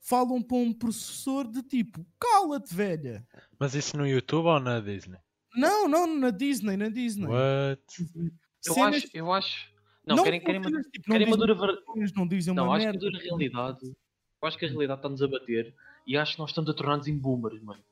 [0.00, 3.26] falam para um professor de tipo, cala-te, velha.
[3.58, 5.18] Mas isso no YouTube ou na Disney?
[5.54, 7.26] Não, não, na Disney, na Disney.
[7.26, 7.82] What?
[8.66, 9.70] Eu Cenas- acho, eu acho.
[10.06, 12.64] Não, querem, querem, cenas, tipo, não querem uma dizem dura ver- coisas, não dizem Não,
[12.64, 12.98] uma acho merda.
[12.98, 13.84] que a dura realidade.
[14.42, 15.74] Eu acho que a realidade está-nos a bater
[16.06, 17.82] e acho que nós estamos a tornar-nos em boomers, mano.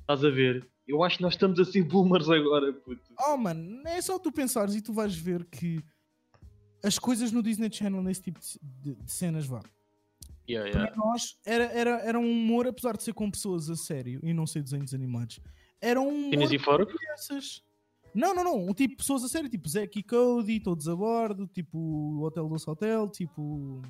[0.00, 0.66] Estás a ver?
[0.88, 3.02] Eu acho que nós estamos a ser boomers agora, puto.
[3.28, 5.80] Oh, mano, é só tu pensares e tu vais ver que
[6.82, 9.60] as coisas no Disney Channel nesse tipo de, de- de cenas vá.
[10.48, 10.96] Yeah, Para yeah.
[10.96, 14.46] nós era, era, era um humor, apesar de ser com pessoas a sério e não
[14.46, 15.38] ser desenhos animados.
[15.78, 16.86] Era um humor e fora?
[16.86, 17.62] crianças.
[18.14, 18.56] Não, não, não.
[18.66, 22.22] Um tipo de pessoas a sério, tipo Zack e Cody, todos a bordo, tipo o
[22.22, 23.82] Hotel do Hotel, tipo.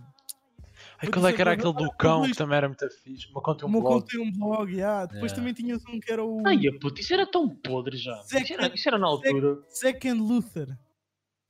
[1.01, 3.29] Ai, qual é que era aquele do cão que também era muito fixe?
[3.31, 3.85] Uma conta um blog.
[3.85, 5.07] contei um blog, yeah.
[5.07, 5.37] depois Yeah.
[5.37, 8.21] também tinhas um que era o Ai, puto, isso era tão podre já.
[8.25, 9.59] Isso era, isso era na altura.
[9.69, 10.77] Second Luther.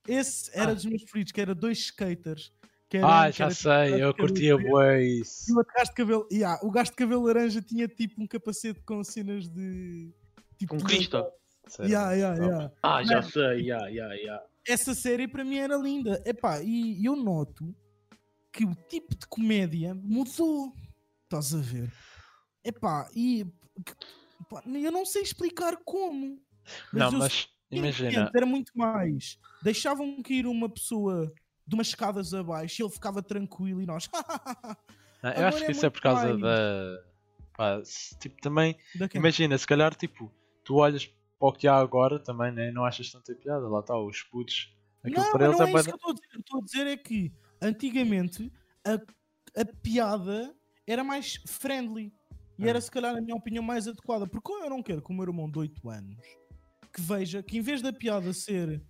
[0.07, 0.75] Esse era Ah.
[0.75, 2.53] dos meus preferidos, que era dois skaters.
[2.91, 5.53] Era, Ah, já tipo sei, eu curtia bué E isso.
[5.53, 6.27] o outro gajo de cabelo.
[6.33, 10.11] Yeah, o gajo de cabelo laranja tinha tipo um capacete com cenas de.
[10.59, 11.23] Tipo, Com Cristo.
[11.81, 12.73] Yeah, yeah, yeah.
[12.83, 13.31] Ah, já Mano.
[13.31, 14.43] sei, yeah, yeah, yeah.
[14.67, 16.23] Essa série para mim era linda.
[16.25, 17.75] Epá, e eu noto
[18.53, 20.73] que o tipo de comédia mudou.
[21.25, 21.93] Estás a ver?
[22.65, 23.47] Epá, e.
[24.49, 26.41] pá, eu não sei explicar como.
[26.93, 28.31] Não, eu mas imagina.
[28.35, 29.39] Era muito mais.
[29.63, 31.33] Deixavam cair uma pessoa
[31.67, 34.09] de umas escadas abaixo e ele ficava tranquilo e nós.
[35.23, 36.41] Não, eu Agora acho que é isso é por causa mais.
[36.41, 37.05] da.
[37.57, 37.83] Pá,
[38.21, 38.77] tipo, também.
[39.15, 40.33] Imagina, se calhar, tipo,
[40.65, 42.71] tu olhas para o que há agora também, né?
[42.71, 43.69] Não achas tanta piada.
[43.69, 44.75] Lá está, os putos.
[45.03, 46.29] Aquilo Não, para mas eles não é é isso que eu estou a dizer.
[46.35, 47.33] Eu estou a dizer é que
[47.63, 48.53] antigamente
[48.87, 48.95] a,
[49.61, 50.55] a piada
[50.87, 52.13] era mais friendly
[52.59, 52.71] e Ah.
[52.71, 54.27] era se calhar, na minha opinião, mais adequada.
[54.27, 56.19] Porque eu não quero que o meu irmão de 8 anos
[56.93, 58.83] que veja que em vez da piada ser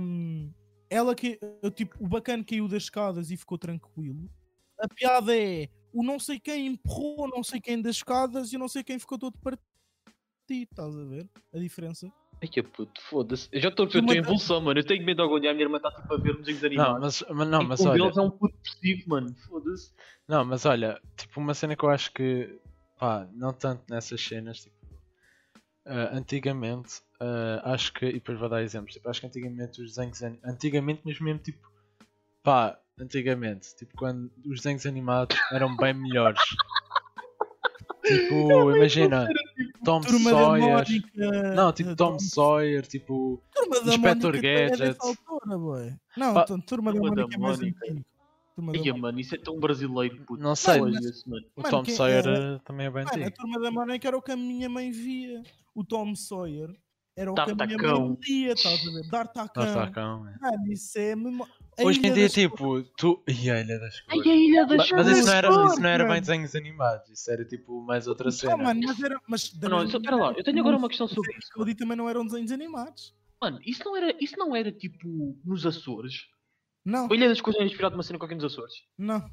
[0.00, 0.52] hum,
[0.90, 1.38] ela que
[1.74, 4.30] tipo, o bacana caiu das escadas e ficou tranquilo,
[4.78, 8.68] a piada é o não sei quem empurrou não sei quem das escadas e não
[8.68, 9.62] sei quem ficou todo partido.
[10.50, 12.12] Estás a ver a diferença?
[12.42, 13.48] Ai, que puto, foda-se.
[13.52, 14.80] Eu já estou tua da- evolução, mano.
[14.80, 17.22] Eu tenho medo de dia a minha irmã está tipo a ver desenhos Não, animados.
[17.22, 18.02] mas, mas, não, E mas um olha.
[18.02, 19.34] deles é um puto depressivo, mano.
[19.46, 19.92] Foda-se.
[20.26, 22.58] Não, mas olha, tipo, uma cena que eu acho que,
[22.98, 24.74] pá, não tanto nessas cenas, tipo,
[25.86, 29.94] ah, antigamente, ah, acho que, e depois vou dar exemplos, tipo, acho que antigamente os
[29.94, 31.60] desenhos, antigamente mesmo, mesmo, tipo,
[32.42, 36.40] pá, antigamente, tipo, quando os desenhos animados eram bem melhores.
[38.04, 39.28] tipo, imagina,
[39.84, 40.74] Tom Turma Sawyer,
[41.56, 44.96] não, tipo, eh, Tom Sawyer, tipo, Turma da Inspector é Gadget.
[45.00, 45.94] altura, boy.
[46.16, 48.04] Não, então, Turma da Turma da Mónica é mais antigo.
[48.54, 48.98] Turma da Ai, Mónica.
[48.98, 50.42] mano, isso é tão brasileiro, puto.
[50.42, 51.46] não sei, Mano, Foda-se, mano.
[51.56, 53.36] o Tom Sawyer é- também é bem Mano, a antigo.
[53.36, 55.42] Turma da Mónica era o que a minha mãe via.
[55.74, 56.68] O Tom Sawyer
[57.16, 58.08] era o que a minha D'Artacão.
[58.08, 59.08] mãe via, estás a ver?
[59.10, 59.90] D'Artacão.
[59.92, 60.30] Calma.
[60.30, 60.38] é.
[60.38, 63.22] Mano, isso é memó- A Hoje em dia, tipo, tu.
[63.28, 64.26] Ih, a Ilha das Ai, Cores.
[64.30, 67.08] a Ilha das Mas, mas isso não era, Cores, isso não era bem desenhos animados,
[67.10, 68.56] isso era tipo mais outra Não, cena.
[68.56, 69.20] mano, mas era.
[69.28, 71.48] Mas Não, não, espera lá, eu tenho agora uma questão sobre isso.
[71.54, 73.14] Cody também não eram desenhos animados.
[73.40, 76.26] Mano, isso não era, isso não era tipo nos Açores?
[76.84, 78.74] Não, A Ilha das Coisas é inspirado numa cena qualquer nos Açores?
[78.98, 79.28] não.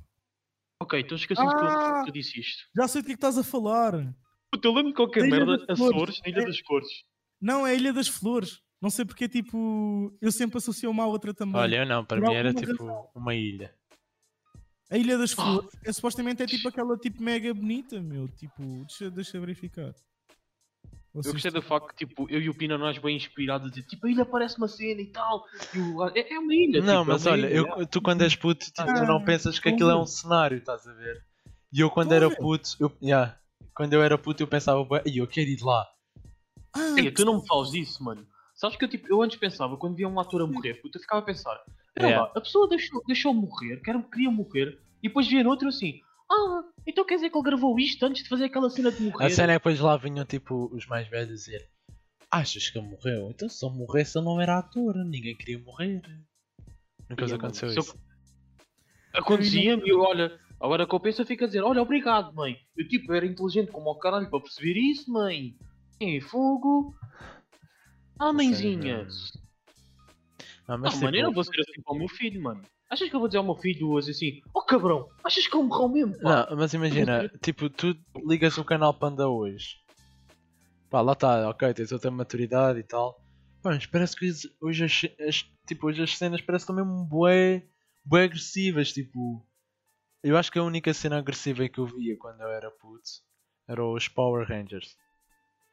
[0.81, 2.01] Ok, então esqueci-me que eu- Ah!
[2.05, 2.63] que eu disse isto.
[2.73, 3.91] Já sei do que é que estás a falar.
[4.49, 5.65] Puta, eu lembro de qualquer merda.
[5.67, 6.88] Açores, na Ilha É- das Cores.
[7.41, 8.62] Não, é a Ilha das Flores.
[8.81, 10.13] Não sei porque, tipo.
[10.21, 11.55] Eu sempre associo uma à outra também.
[11.59, 13.73] Olha, eu não, para Por mim era tipo uma ilha.
[14.89, 15.35] A Ilha das Ah.
[15.43, 18.27] Flores é, supostamente é tipo aquela tipo mega bonita, meu.
[18.29, 19.93] Tipo, deixa, deixa verificar.
[21.13, 23.83] Eu gostei do facto que, tipo, eu e o Pina nós bem inspirados a dizer,
[23.87, 25.43] tipo, a ilha parece uma cena e tal.
[25.75, 26.07] E o...
[26.09, 26.81] é, é uma ilha.
[26.81, 27.85] Não, tipo, é mas uma olha, ilha, eu- é.
[27.85, 30.87] tu quando és puto, tipo, tu não Ah, pensas que aquilo é um cenário, estás
[30.87, 31.23] a ver?
[31.73, 33.37] E eu quando era puto, eu, yeah,
[33.75, 35.85] quando eu era puto eu pensava, "Bué, "Ih, eu quero ir lá.
[36.73, 38.25] Ah, Ei, tu não me falas disso, mano.
[38.60, 41.02] Sabes que eu, tipo, eu antes pensava, quando via um ator a morrer, puto, eu
[41.02, 42.26] ficava a pensar, "Espera Yeah.
[42.28, 46.62] lá, a pessoa deixou, deixou morrer, quer, queria morrer, e depois via outro assim, ah,
[46.86, 49.28] então quer dizer que ele gravou isto antes de fazer aquela cena de morrer?
[49.28, 51.69] A cena é que depois lá vinham tipo os mais velhos dizer
[52.30, 53.30] Achas que ele morreu?
[53.32, 56.02] Então se ele morresse ele não era ator, ninguém queria morrer.
[57.10, 57.98] Nunca mano, aconteceu se eu- isso.
[59.13, 62.58] Acontecia-me e eu, olha, agora que eu penso, eu fico a dizer, olha, obrigado, mãe.
[62.78, 65.56] Eu, tipo, era inteligente como o caralho para perceber isso, mãe.
[66.00, 66.93] Em fogo.
[68.19, 69.08] Ah, mãezinha.
[70.67, 72.62] Não, mas Não, mano, eu não vou ser assim para o meu filho, mano.
[72.89, 75.63] Achas que eu vou dizer ao meu filho hoje assim, oh cabrão, achas que ele
[75.67, 76.19] morreu mesmo?
[76.19, 77.95] pá?" Não, mas imagina, tipo, tu
[78.27, 79.77] ligas o canal Panda hoje.
[80.89, 83.13] Pá, lá está, ok, tens outra maturidade e tal.
[83.62, 87.67] Pá, mas parece que hoje- hoje as, as- tipo, hoje as cenas parecem mesmo bué,
[88.03, 89.45] bué agressivas, tipo...
[90.23, 93.10] Eu acho que a única cena agressiva que eu via quando eu era puto
[93.67, 94.97] era os Power Rangers.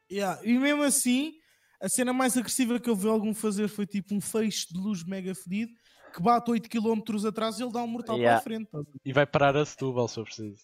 [0.09, 1.33] Yeah, E mesmo assim,
[1.81, 5.03] a cena mais agressiva que eu vi algum fazer foi tipo um feixe de luz
[5.03, 5.71] mega fedido
[6.13, 8.41] que bate 8km atrás e ele dá um mortal Yeah.
[8.41, 8.69] para a frente.
[8.71, 8.79] tá?
[9.05, 10.57] E vai parar a Setúbal se eu preciso.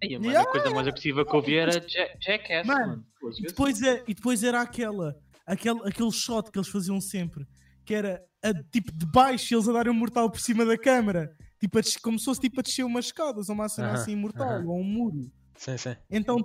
[0.00, 3.06] Ei, mano, Yeah, a coisa mais agressiva que eu vi era Jack- Jackass, Mano, mano.
[3.38, 7.46] E depois, é, e depois era aquela, aquele, aquele shot que eles faziam sempre,
[7.84, 11.34] que era a- tipo de baixo eles a darem um mortal por cima da câmara,
[11.58, 14.14] tipo a como se fosse tipo a descer umas escadas ou uma cena Aham, assim
[14.16, 14.66] mortal aham.
[14.66, 15.30] ou um muro.
[15.56, 15.96] Sim, sim.
[16.10, 16.36] Então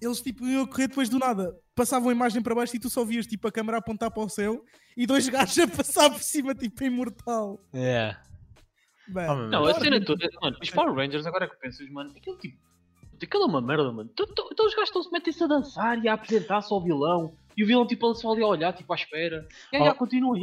[0.00, 2.90] eles tipo iam a correr depois do nada, passavam a imagem para baixo e tu
[2.90, 4.64] só vias tipo a câmera apontar para o céu
[4.96, 7.60] e dois gajos a passar por cima tipo em mortal.
[7.74, 8.20] Yeah.
[9.08, 10.28] Bem, Oh, Não, a cena toda.
[10.40, 12.56] Mano, os Power Rangers, agora que pensas, mano, aquilo tipo.
[13.22, 14.10] Aquilo é uma merda, mano.
[14.16, 17.36] Tu- tu- Então os gajos estão-se metem-se a dançar e a apresentar-se ao vilão.
[17.56, 19.46] E o vilão, tipo, só ali a olhar, tipo, à espera.
[19.72, 19.94] Ya, ya, Oh.
[19.94, 20.36] continua.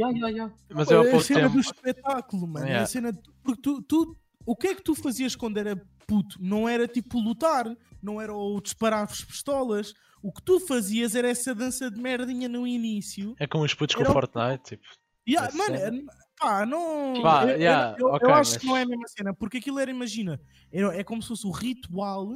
[0.74, 1.54] Mas eu há a cena tempo...
[1.56, 2.66] do espetáculo, mano.
[2.66, 2.84] Yeah.
[2.84, 3.12] A cena
[3.44, 4.16] porque tu, tu-
[4.46, 5.76] o que é que tu fazias quando era
[6.08, 6.38] puto?
[6.40, 7.66] Não era tipo lutar,
[8.02, 9.94] não era o disparar as pistolas.
[10.22, 13.36] O que tu fazias era essa dança de merdinha no início.
[13.40, 14.84] É como os putos com Era o o- Fortnite, tipo...
[15.28, 16.04] Yeah, mano, cena.
[16.40, 17.22] pá, não.
[17.22, 19.34] Pá, eu, eu- yeah, eu, eu ok, acho mas- que não é a mesma cena,
[19.34, 22.28] porque aquilo era, imagina, era, é como se fosse o ritual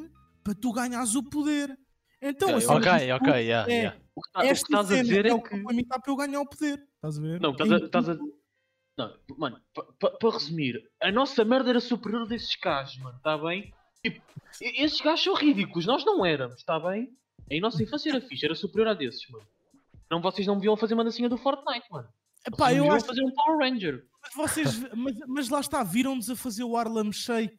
[0.44, 1.76] para tu ganhares o poder.
[2.22, 3.98] Então, assim, eu Ok, tu- ok, yeah, é, yeah.
[4.16, 5.50] O que, tá- o que esta estás a cena dizer é é o que.
[5.62, 6.88] para mim está para eu ganhar o poder.
[6.96, 7.42] Estás a ver?
[7.42, 7.78] Não, estás a.
[7.78, 8.18] Estás a...
[8.96, 13.74] Não, mano, para resumir, a nossa merda era superior desses gajos, mano, está bem?
[14.04, 14.22] Tipo,
[14.62, 17.10] e- esses gajos são ridículos, nós não éramos, está bem?
[17.52, 19.46] A nossa infância era fixe, era superior a desses, mano.
[20.10, 22.08] Não, vocês não me viam fazer uma dancinha do Fortnite, mano.
[22.46, 24.06] Epá, Vocês me eu viam acho fazer um Power Ranger.
[24.22, 27.58] Mas vocês, mas, mas lá está, viram-nos a fazer o Harlem Shake.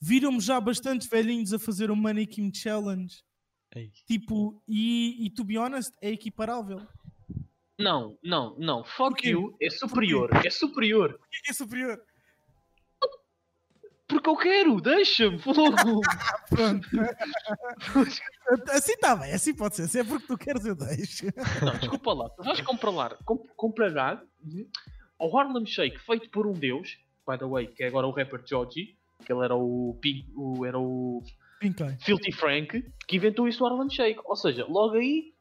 [0.00, 3.14] Viram-me já bastantes velhinhos a fazer o Mannequin Challenge.
[3.74, 3.90] Ei.
[4.06, 6.80] Tipo, e, e to be honest, é equiparável.
[7.78, 8.84] Não, não, não.
[8.84, 9.56] Fuck you.
[9.60, 10.30] É superior.
[10.44, 11.10] É superior.
[11.14, 12.02] O que é que é superior?
[14.10, 14.80] Porque eu quero.
[14.80, 15.38] Deixa-me.
[15.40, 16.00] Fogo.
[16.48, 16.88] Pronto.
[18.70, 19.88] assim está bem, assim pode ser.
[19.88, 21.26] Se é porque tu queres, eu deixo.
[21.64, 22.28] Não, desculpa lá.
[22.30, 24.66] Tu vais comprar, comp comprará uhum,
[25.18, 26.98] ao Harlem Shake feito por um deus.
[27.26, 28.96] By the way, que é agora o rapper Joji.
[29.24, 31.22] Que ele era o, Pink, o, era o
[31.60, 31.84] Pink.
[32.00, 32.84] Filthy Frank.
[33.06, 34.20] Que inventou isso o Harlem Shake.
[34.24, 35.32] Ou seja, logo aí...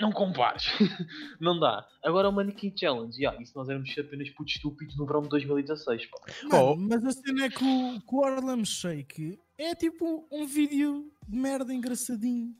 [0.00, 0.64] Não compares.
[1.40, 1.86] não dá.
[2.04, 3.16] Agora o Mannequin Challenge.
[3.16, 6.06] Yeah, isso nós éramos apenas putos estúpidos no verão de 2016.
[6.06, 6.18] Pá.
[6.44, 6.76] Mano, Oh.
[6.76, 11.36] Mas a cena é que o, que o Harlem Shake é tipo um vídeo de
[11.38, 12.54] merda engraçadinho.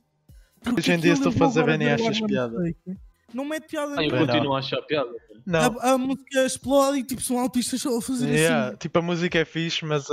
[0.63, 2.29] Porque Hoje em dia, se fores a vou ver, nem agora ver o achas Harlem
[2.29, 2.65] piada.
[2.67, 3.01] Shake,
[3.35, 4.21] Não mete piada Ah, eu Bem, nenhuma.
[4.21, 4.27] não.
[4.35, 5.11] continuo a achar piada.
[5.45, 8.77] Não, A, a música explode e tipo são autistas só a fazer yeah, assim.
[8.77, 10.07] tipo a música é fixe, mas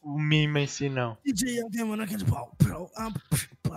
[0.00, 1.18] o mime em si não.
[1.24, 2.88] DJ Adema naqueles pau, pau,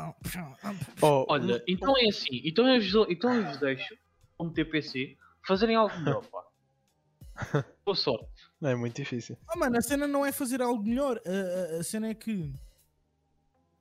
[0.10, 2.42] ah, ah, Oh, Olha, então é assim.
[2.46, 3.96] Então eu vos, então eu vos deixo,
[4.38, 6.44] como TPC, fazerem algo melhor, pá.
[7.86, 8.28] Boa sorte.
[8.60, 9.38] não é muito difícil.
[9.48, 11.20] Ah, mano, a cena não é fazer algo melhor.
[11.26, 12.54] A, a- a cena é que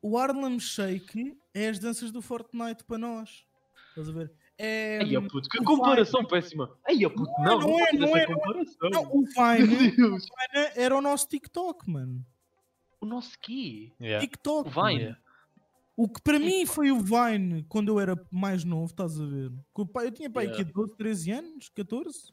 [0.03, 3.45] o Harlem Shake é as danças do Fortnite para nós.
[3.91, 4.33] Estás a ver?
[4.57, 6.71] É, Ai, a puto, que o comparação péssima.
[6.87, 9.09] Ai, a puto, não, não, não é, não é, não é.
[9.09, 10.25] o Vine, Deus.
[10.25, 12.25] Vine era o nosso TikTok, mano.
[13.01, 13.91] O nosso quê?
[14.01, 14.21] Yeah.
[14.21, 14.69] TikTok.
[14.69, 15.05] O Vine?
[15.05, 15.17] mano.
[16.03, 19.53] O que para mim foi o Vine quando eu era mais novo, estás a ver?
[20.03, 20.63] Eu tinha pai Yeah.
[20.63, 22.33] aqui 12, 13 anos, 14?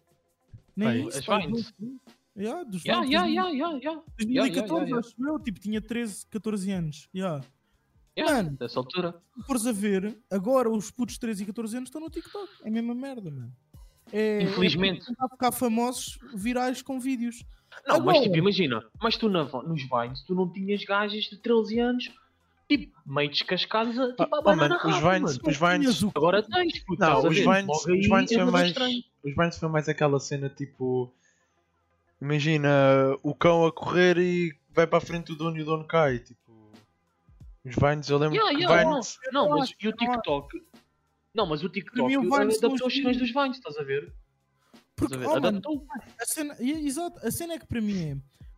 [0.73, 1.73] Nem Pai, isso, as pá, Vines.
[1.77, 1.99] 12.
[2.37, 3.33] Yeah, dos Ya, Vines, 2000.
[3.35, 4.01] ya, ya, ya.
[4.17, 4.99] 2014, ya, ya.
[4.99, 7.09] acho eu, tipo, tinha 13, 14 anos.
[7.13, 7.43] Yeah.
[8.17, 8.55] Mano.
[8.57, 9.21] Dessa altura.
[9.35, 12.47] Se fores a ver, agora os putos de 13 e 14 anos estão no TikTok.
[12.63, 13.51] É a mesma merda, mano.
[14.13, 15.01] É, Infelizmente.
[15.11, 17.43] É ficar famosos virais com vídeos.
[17.85, 21.37] Não, mas Agora- tipo, imagina, mas tu na, nos Vines, tu não tinhas gajas de
[21.37, 22.09] 13 anos
[22.69, 25.49] tipo, meio descascados, a- tipo, Ah, a oh, banana mano, os Vines, mano.
[25.49, 27.35] os Vines, Agora tens, puto, Não, a os?
[27.35, 28.67] Vines, os Vines foi mais.
[28.69, 29.03] estranho.
[29.23, 31.11] Os Vines foi mais aquela cena tipo.
[32.21, 32.69] Imagina
[33.21, 36.19] o cão a correr e vai para a frente do dono e o dono cai.
[36.19, 36.71] Tipo.
[37.63, 39.17] Os Vines, eu lembro Yeah, que yeah, Vines.
[39.31, 39.91] Não, Eu mas e o.
[39.93, 40.63] TikTok?
[41.33, 44.11] Não, mas o TikTok Vines adaptou os sinais dos Vines, estás a ver?
[44.95, 45.25] Porque, Estás a ver?
[45.37, 45.85] oh, mano, Adaptou.
[46.19, 48.17] a cena, e- exato, a cena é que para mim é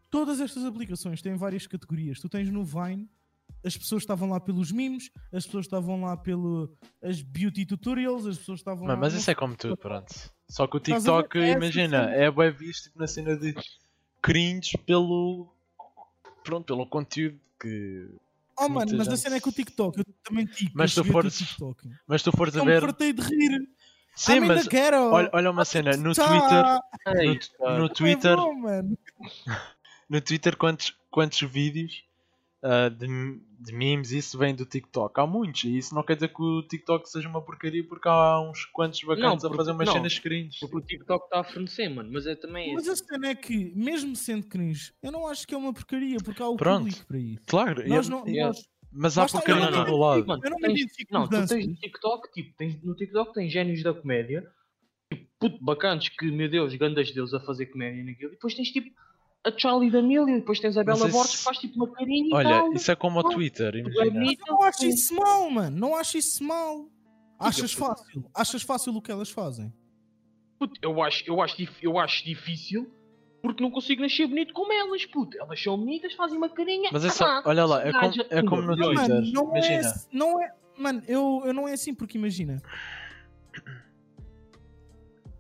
[0.10, 2.20] todas estas aplicações têm várias categorias.
[2.22, 3.10] Tu tens no Vine,
[3.66, 6.72] as pessoas estavam lá pelos memes, as pessoas estavam lá pelo
[7.04, 9.00] as beauty tutorials, as pessoas estavam Mano, lá.
[9.08, 10.14] mas isso é como tudo, pronto.
[10.48, 10.96] Só que o a ver?
[10.96, 12.12] TikTok, É imagina, cena.
[12.16, 13.54] é bem visto tipo, na cena de
[14.22, 15.54] cringe pelo.
[16.44, 18.08] Pronto, pelo conteúdo que.
[18.58, 21.02] Oh mano, mas a gente- cena é que o TikTok, eu também digo, Mas tu
[21.02, 21.90] o fores- TikTok.
[22.08, 22.82] Mas tu fores a Eu me ver.
[22.82, 23.70] fartei de rir.
[24.16, 24.68] Sim, mas.
[25.12, 26.28] Olha, olha uma cena, no Tá.
[26.28, 27.22] Twitter.
[27.22, 28.32] Ei, No, no Twitter.
[28.32, 28.96] É bom,
[30.10, 32.04] no Twitter quantos, quantos vídeos
[32.62, 33.08] ah, de,
[33.60, 35.20] de memes isso vem do TikTok?
[35.20, 38.40] Há muitos, e isso não quer dizer que o TikTok seja uma porcaria porque há
[38.42, 39.94] uns quantos bacanas a fazer umas não.
[39.94, 40.60] cenas cringe.
[40.60, 42.10] Porque o TikTok está a fornecer, mano.
[42.12, 42.74] Mas é também.
[42.74, 46.18] Mas a cena é que, mesmo sendo cringe, eu não acho que é uma porcaria,
[46.24, 46.84] porque há o Pronto.
[46.86, 47.42] público para isso.
[47.48, 48.48] Claro, Nós e- não, yeah.
[48.48, 50.26] nós- mas há eu porcaria me todo lado.
[50.28, 53.34] Mano, Eu não me tens- identifico Não, tu tens no TikTok, tipo, tens, no TikTok
[53.34, 54.50] tens génios da comédia,
[55.14, 58.70] tipo, puto, bacanas que, meu Deus, grandes deus a fazer comédia naquilo, e depois tens
[58.72, 58.90] tipo
[59.46, 62.30] a Charlie D'Amelio, e depois tens a Mas Bela Borges que faz tipo uma carinha
[62.30, 62.74] e Olha, tal.
[62.74, 64.34] isso é como o Twitter, é imagina.
[64.48, 65.78] Eu não acho isso mal, mano.
[65.78, 66.88] Não acho isso mal.
[67.40, 68.26] Achas fácil?
[68.36, 69.74] Achas fácil o que elas fazem?
[70.60, 72.92] puto, eu, acho, eu, acho, eu acho difícil
[73.42, 75.38] porque não consigo nascer bonito como elas, puto.
[75.40, 76.90] Elas são bonitas, fazem uma carinha.
[76.92, 79.10] Mas é ah, só, pá, olha lá, é como, é como no Twitter.
[79.10, 80.54] Mano, não é, Imagina, não é.
[80.78, 82.62] Mano, eu, eu não é assim porque imagina.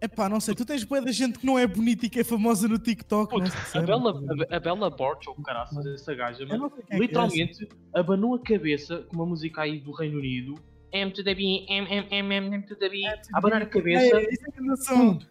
[0.01, 2.23] Epá, não sei, tu tens boa da gente que não é bonita e que é
[2.23, 3.37] famosa no TikTok.
[3.37, 4.13] Não sei, a, Bela,
[4.49, 8.39] a, a Bela Borges, ou caraças, essa gaja, mano, não é é literalmente abanou a
[8.39, 10.55] cabeça com uma música aí do Reino Unido.
[10.91, 13.01] M to the B, M, M, M, M, M to the B.
[13.33, 14.17] Abanar a cabeça.
[14.17, 15.15] É, isso é que noção.
[15.17, 15.27] Puto,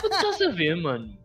[0.00, 1.16] tu estás a ver, mano?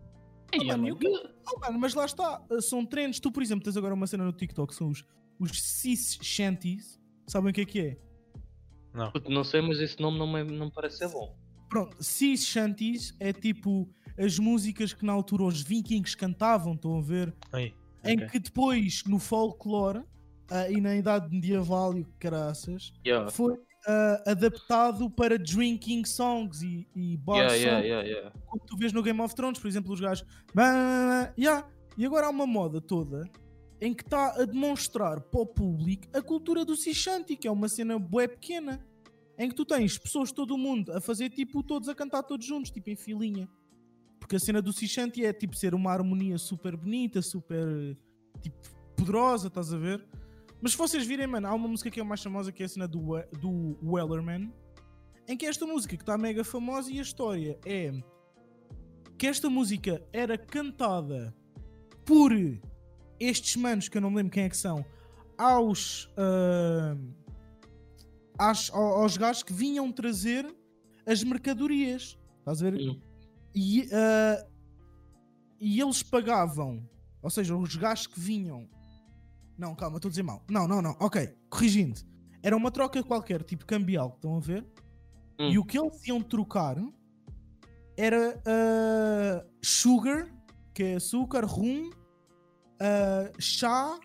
[0.53, 3.19] Ei, mano, mano, eu Oh, mano, mas lá está, são trends.
[3.19, 5.05] Tu, por exemplo, tens agora uma cena no TikTok, são os,
[5.39, 6.99] os cis shanties.
[7.25, 7.97] Sabem o que é que é?
[9.11, 11.37] puto, não sei, mas esse nome não me, não me parece ser bom.
[11.69, 17.01] Pronto, cis shanties é tipo as músicas que na altura os vikings cantavam, estão a
[17.01, 17.33] ver?
[17.51, 20.01] aí, Em que depois, no folclore
[20.49, 23.29] ah, e na idade medieval e o caraças, Yeah.
[23.29, 28.77] foi ah, adaptado para drinking songs e, e bar Yeah, songs, yeah, yeah, como tu
[28.77, 30.25] vês no Game of Thrones, por exemplo, os gajos.
[31.37, 31.67] Yeah.
[31.97, 33.29] E agora há uma moda toda
[33.79, 37.67] em que está a demonstrar para o público a cultura do Sishanti, que é uma
[37.67, 38.79] cena bué pequena.
[39.37, 42.23] Em que tu tens pessoas de todo o mundo a fazer tipo todos a cantar
[42.23, 43.47] todos juntos, tipo em filinha.
[44.19, 47.97] Porque a cena do Sishanti é tipo ser uma harmonia super bonita, super
[48.41, 48.57] tipo
[48.95, 50.05] poderosa, estás a ver?
[50.59, 52.69] Mas se vocês virem, mano, há uma música que é mais famosa que é a
[52.69, 52.99] cena do,
[53.39, 54.51] do Wellerman,
[55.27, 57.93] em que esta música que está mega famosa e a história é
[59.17, 61.35] que esta música era cantada
[62.05, 62.31] por
[63.19, 64.85] estes manos, que eu não me lembro quem é que são,
[65.37, 66.95] aos, ah,
[68.37, 70.45] aos, aos gajos que vinham trazer
[71.05, 72.17] as mercadorias.
[72.39, 72.79] Estás a ver?
[72.79, 72.99] Hum.
[73.55, 74.45] E, ah,
[75.59, 76.87] e eles pagavam,
[77.21, 78.69] ou seja, os gajos que vinham.
[79.57, 80.43] Não, calma, estou a dizer mal.
[80.49, 80.95] Não, não, não.
[80.99, 81.99] Ok, corrigindo.
[82.43, 84.65] Era uma troca qualquer, tipo cambial, estão a ver?
[85.39, 85.49] Hum.
[85.49, 86.77] E o que eles iam trocar
[87.95, 90.31] era ah, sugar,
[90.73, 91.89] que é açúcar, rum,
[92.79, 93.99] ah, chá,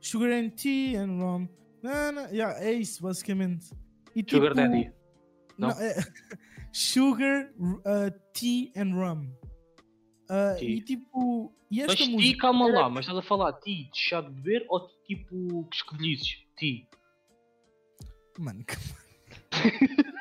[0.00, 1.48] sugar and tea and rum.
[1.82, 3.70] Não, não, yeah, é isso, basicamente.
[4.14, 4.92] E, Sugar tipo, Daddy.
[5.56, 5.80] não, Não?
[5.80, 5.94] é-
[6.72, 9.30] sugar, uh, tea and rum.
[10.30, 10.68] Uh, Tea.
[10.70, 12.38] e tipo, e esta Mas ti, música.
[12.40, 16.36] calma lá, mas estás a falar ti de chá de beber ou tipo que escolhices?
[16.56, 16.86] Ti.
[18.38, 18.74] Mano, que...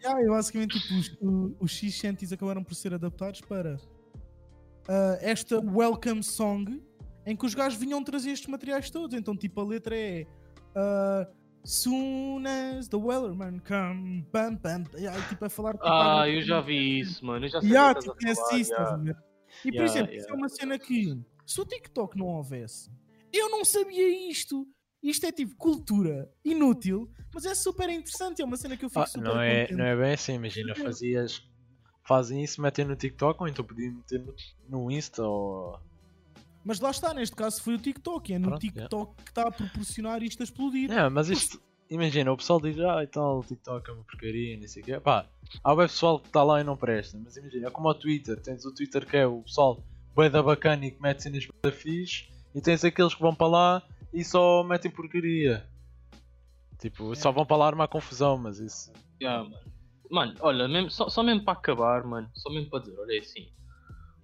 [0.00, 5.58] Yeah, eu basicamente tipo, os, o- os X-Shanties acabaram por ser adaptados para uh, esta
[5.58, 6.80] welcome song
[7.30, 9.16] em que os gajos vinham trazer estes materiais todos.
[9.16, 10.26] Então, tipo, a letra é
[10.74, 15.72] uh, Soon as the Wellerman come, bam, bam, yeah, tipo, a falar.
[15.74, 17.44] tipo, Ah, eu já vi isso, mano.
[17.44, 19.02] Eu já sei Yeah, tipo, é falar, isso, estás a yeah.
[19.02, 19.16] ver?
[19.64, 20.16] E por Yeah, exemplo, yeah.
[20.16, 22.90] isso é uma cena que se o TikTok não houvesse,
[23.32, 24.66] eu não sabia isto.
[25.02, 28.42] Isto é tipo cultura inútil, mas é super interessante.
[28.42, 29.78] É uma cena que eu fico Ah, super não, é, contente.
[29.78, 31.42] não é bem assim, imagina, fazias.
[32.04, 34.34] Fazem isso, metem no TikTok ou então podiam meter no,
[34.68, 35.78] no Insta ou.
[36.68, 38.34] Mas lá está, neste caso foi o TikTok.
[38.34, 40.90] É no Pronto, TikTok que está a proporcionar isto a explodir.
[40.90, 41.58] Não, mas isto.
[41.88, 44.84] Imagina, o pessoal diz, ah e tal, o TikTok é uma porcaria, não sei o
[44.84, 45.00] quê.
[45.00, 45.24] Pá,
[45.64, 48.38] há o pessoal que está lá e não presta, mas imagina, é como o Twitter,
[48.42, 49.82] tens o Twitter que é o pessoal
[50.14, 53.34] bué da bacana e que mete cenas bué da fixe, e tens aqueles que vão
[53.34, 55.66] para lá e só metem porcaria.
[56.78, 58.92] Tipo, só vão para lá armar confusão, mas isso.
[59.22, 59.72] Yeah, mano.
[60.10, 63.20] Mano, olha, mesmo, só, só mesmo para acabar, mano, só mesmo para dizer, olha é
[63.20, 63.48] assim.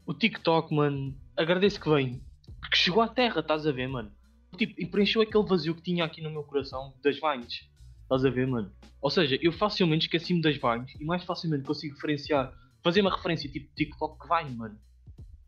[0.04, 2.22] O TikTok, mano, agradeço que vem.
[2.64, 4.10] Porque chegou à terra, estás a ver, mano.
[4.56, 7.68] Tipo, e preencheu aquele vazio que tinha aqui no meu coração das Vines.
[8.02, 8.72] Estás a ver, mano?
[9.02, 12.52] Ou seja, eu facilmente esqueci-me das Vines e mais facilmente consigo referenciar,
[12.82, 14.78] fazer uma referência tipo TikTok que Vine, mano.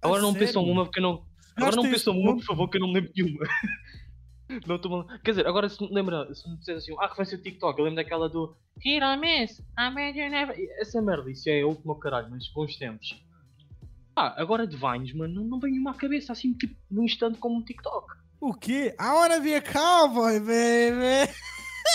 [0.02, 0.46] Agora não sério?
[0.46, 1.24] pensam uma porque eu não.
[1.56, 3.38] Agora não pensam uma, por favor, que eu não me lembro de uma.
[4.64, 5.04] Não estou mal.
[5.24, 7.96] Quer dizer, agora se me lembra, se me disseres assim, ah, referência TikTok, eu lembro
[7.96, 10.54] daquela do Hit or miss, I made you never.
[10.78, 13.25] Essa merda, isso é último caralho, mas bons tempos.
[14.16, 17.62] Ah, agora de Vines, mano, não, vem à cabeça assim, tipo, num instante como um
[17.62, 18.14] TikTok.
[18.40, 18.94] O quê?
[18.98, 21.30] I wanna be a cowboy, baby!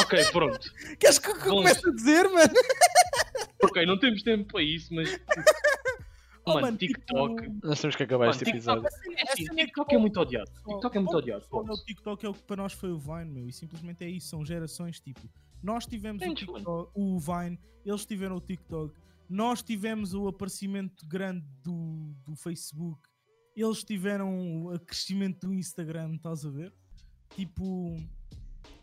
[0.01, 0.59] Ok, pronto.
[0.99, 1.57] Queres que eu que eu Bom.
[1.57, 2.53] comece a dizer, mano?
[3.63, 5.09] Ok, não temos tempo para isso, mas.
[6.43, 7.43] Oh, mano, TikTok.
[7.43, 8.88] tipo, Nós temos que acabar Mano, este TikTok- episódio.
[8.88, 10.51] a cena- É a assim, cena é que TikTok é muito odiado.
[10.67, 11.45] TikTok é muito odiado.
[11.51, 14.28] O TikTok é o que para nós foi o Vine, meu, e simplesmente é isso,
[14.30, 15.22] são gerações tipo.
[15.61, 18.91] Nós tivemos o, Entendi, TikTok, o Vine, eles tiveram o TikTok,
[19.32, 23.01] nós tivemos o aparecimento grande do, do Facebook,
[23.55, 26.73] eles tiveram o crescimento do Instagram, estás a ver?
[27.29, 27.95] Tipo,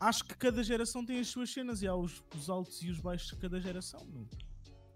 [0.01, 2.99] acho que cada geração tem as suas cenas e há os, os altos e os
[2.99, 4.07] baixos de cada geração.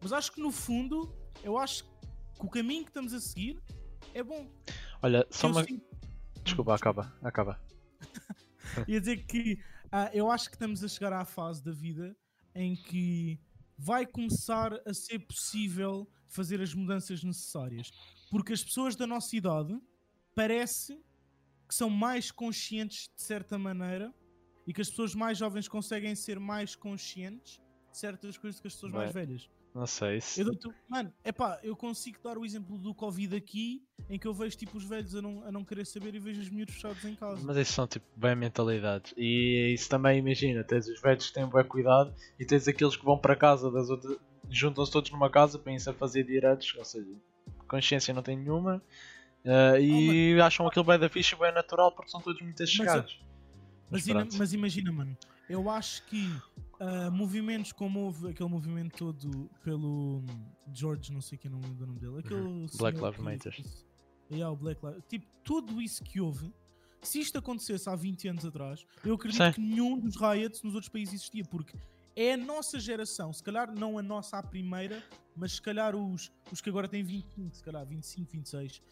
[0.00, 3.62] Mas acho que no fundo, eu acho que o caminho que estamos a seguir
[4.14, 4.50] é bom.
[5.02, 5.64] Olha, só Eu uma.
[5.64, 5.84] sinto-
[6.42, 7.60] Desculpa, acaba, acaba.
[8.88, 12.16] Ia dizer que ah, eu acho que estamos a chegar à fase da vida
[12.54, 13.38] em que
[13.84, 17.90] vai começar a ser possível fazer as mudanças necessárias.
[18.30, 19.76] Porque as pessoas da nossa idade
[20.34, 20.94] parece
[21.68, 24.14] que são mais conscientes de certa maneira
[24.66, 27.60] e que as pessoas mais jovens conseguem ser mais conscientes
[27.90, 29.50] de certas coisas que as pessoas mais Bem, velhas.
[29.74, 30.18] Não sei.
[30.18, 30.40] Isso...
[30.40, 34.34] Eu dou-te- mano, epá, eu consigo dar o exemplo do Covid aqui, em que eu
[34.34, 37.02] vejo tipo os velhos a não, a não querer saber e vejo os miúdos fechados
[37.06, 37.40] em casa.
[37.42, 39.14] Mas isso são tipo bem mentalidades.
[39.16, 43.04] E isso também imagina, tens os velhos que têm bem cuidado e tens aqueles que
[43.04, 44.18] vão para casa das outras.
[44.50, 47.08] juntam-se todos numa casa irem a fazer diretos, ou seja,
[47.66, 48.82] consciência não tem nenhuma.
[49.44, 53.18] eh, e acham aquilo bem da ficha e bem natural porque são todos muito chegados.
[53.90, 55.16] Mas, Mas mas imagina, mano,
[55.48, 56.30] eu acho que
[56.84, 61.76] ah, movimentos como houve aquele movimento todo pelo hum, George, não sei quem não lembro
[61.76, 62.66] do nome dele, aquele Uhum.
[62.76, 63.64] Black Lives Matter.
[64.30, 66.52] Yeah, o Black Lives Tipo, tudo isso que houve,
[67.00, 69.52] se isto acontecesse há 20 anos atrás, eu acredito Sim.
[69.52, 71.76] que nenhum dos riots nos outros países existia, porque
[72.16, 75.00] é a nossa geração, se calhar não a nossa à primeira,
[75.36, 78.82] mas se calhar os, os que agora têm 25, se calhar 25, 26.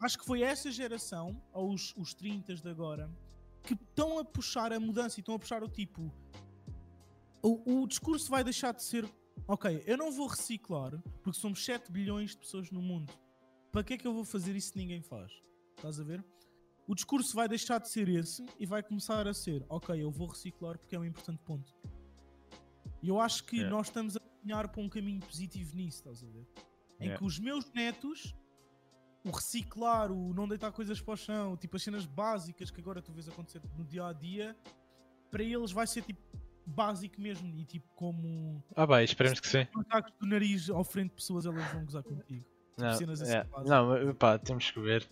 [0.00, 3.10] Acho que foi essa geração, ou os, os 30 de agora,
[3.64, 6.12] que estão a puxar a mudança e estão a puxar o tipo.
[7.42, 9.08] O, o discurso vai deixar de ser.
[9.46, 13.12] Ok, eu não vou reciclar porque somos 7 bilhões de pessoas no mundo.
[13.70, 15.30] Para que é que eu vou fazer isso se ninguém faz?
[15.76, 16.24] Estás a ver?
[16.88, 20.28] O discurso vai deixar de ser esse e vai começar a ser: ok, eu vou
[20.28, 21.74] reciclar porque é um importante ponto.
[23.02, 23.76] E eu acho que Yeah.
[23.76, 26.46] nós estamos a caminhar para um caminho positivo nisso, estás a ver?
[26.98, 27.18] Em Yeah.
[27.18, 28.34] que os meus netos
[29.24, 33.02] o reciclar, o não deitar coisas para o chão, tipo as cenas básicas que agora
[33.02, 34.56] tu vês acontecer no dia a dia,
[35.32, 36.20] para eles vai ser tipo
[36.66, 39.66] básico mesmo e tipo como Ah, bem, esperemos que sim.
[39.74, 42.44] macacos do nariz ao frente de pessoas, elas vão gozar contigo.
[42.76, 45.08] Não, cenas assim é, não, pá, temos que ver.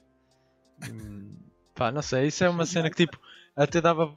[0.90, 1.34] Hum,
[1.74, 3.18] pá, não sei, isso é uma cena que tipo,
[3.56, 4.14] até dava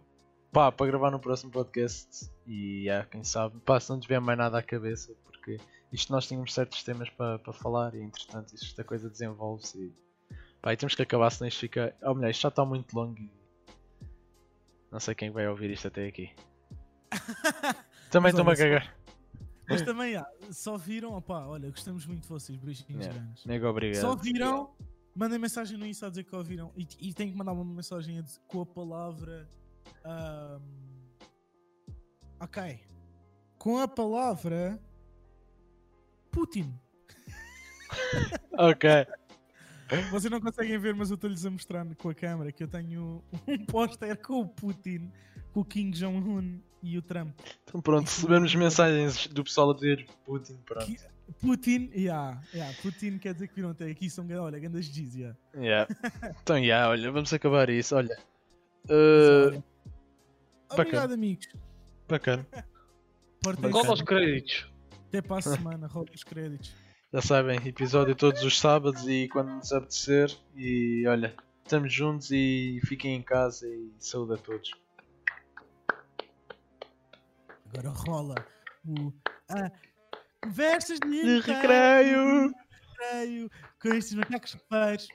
[0.52, 4.38] pá, para gravar no próximo podcast e é, quem sabe, pá, se não tiver mais
[4.38, 5.58] nada à cabeça, porque
[5.94, 9.94] isto nós tínhamos certos temas para para falar e entretanto isto, esta coisa desenvolve-se e
[10.62, 11.96] pá, e temos que acabar senão isto fica.
[12.02, 13.32] Ou melhor, isto já está muito longo e
[14.92, 16.32] não sei quem vai ouvir isto até aqui.
[18.12, 18.96] Também estou-me a cagar.
[19.70, 23.14] Mas também há, só viram, opá, olha, gostamos muito de vocês, beijinhos Yeah.
[23.20, 23.46] grandes.
[23.46, 24.00] Nego obrigado.
[24.02, 24.74] Só viram,
[25.14, 28.18] mandem mensagem no Insta a dizer que ouviram e, e tem que mandar uma mensagem
[28.18, 29.50] a dizer- com a palavra.
[30.06, 30.62] ahm,
[32.40, 32.80] ok.
[33.58, 34.80] Com a palavra.
[36.32, 36.74] Putin.
[38.60, 38.90] Ok.
[40.12, 43.24] Vocês não conseguem ver, mas eu estou-lhes a mostrar com a câmera que eu tenho
[43.48, 45.12] um póster com o Putin,
[45.54, 46.60] com o Kim Jong-un
[46.94, 47.38] e o Trump.
[47.64, 50.86] Então pronto, recebemos mensagens do pessoal a dizer Putin, pronto.
[50.86, 50.98] Que-
[51.42, 55.38] Putin, yeah, yeah, Putin quer dizer que viram até aqui são, olha, grandes G's, yeah.
[55.56, 55.88] Yeah.
[56.42, 57.96] Então, yeah, olha, vamos acabar isso.
[57.96, 58.18] Olha,
[58.90, 59.62] Uh.
[60.72, 61.48] Obrigado, amigos.
[62.08, 62.46] bacana.
[63.72, 64.66] Rola os créditos.
[65.10, 66.74] Até para a semana, rola os créditos.
[67.14, 70.34] Já sabem, episódio todos os sábados e quando nos apetecer.
[70.56, 71.34] E olha,
[71.64, 74.72] estamos juntos e fiquem em casa e saúde a todos.
[77.74, 78.36] Agora rola
[78.86, 79.14] o.
[79.50, 79.72] Ah,
[80.44, 82.54] conversas de, De recreio!
[83.00, 83.50] recreio
[83.82, 85.08] com estes macacos feios.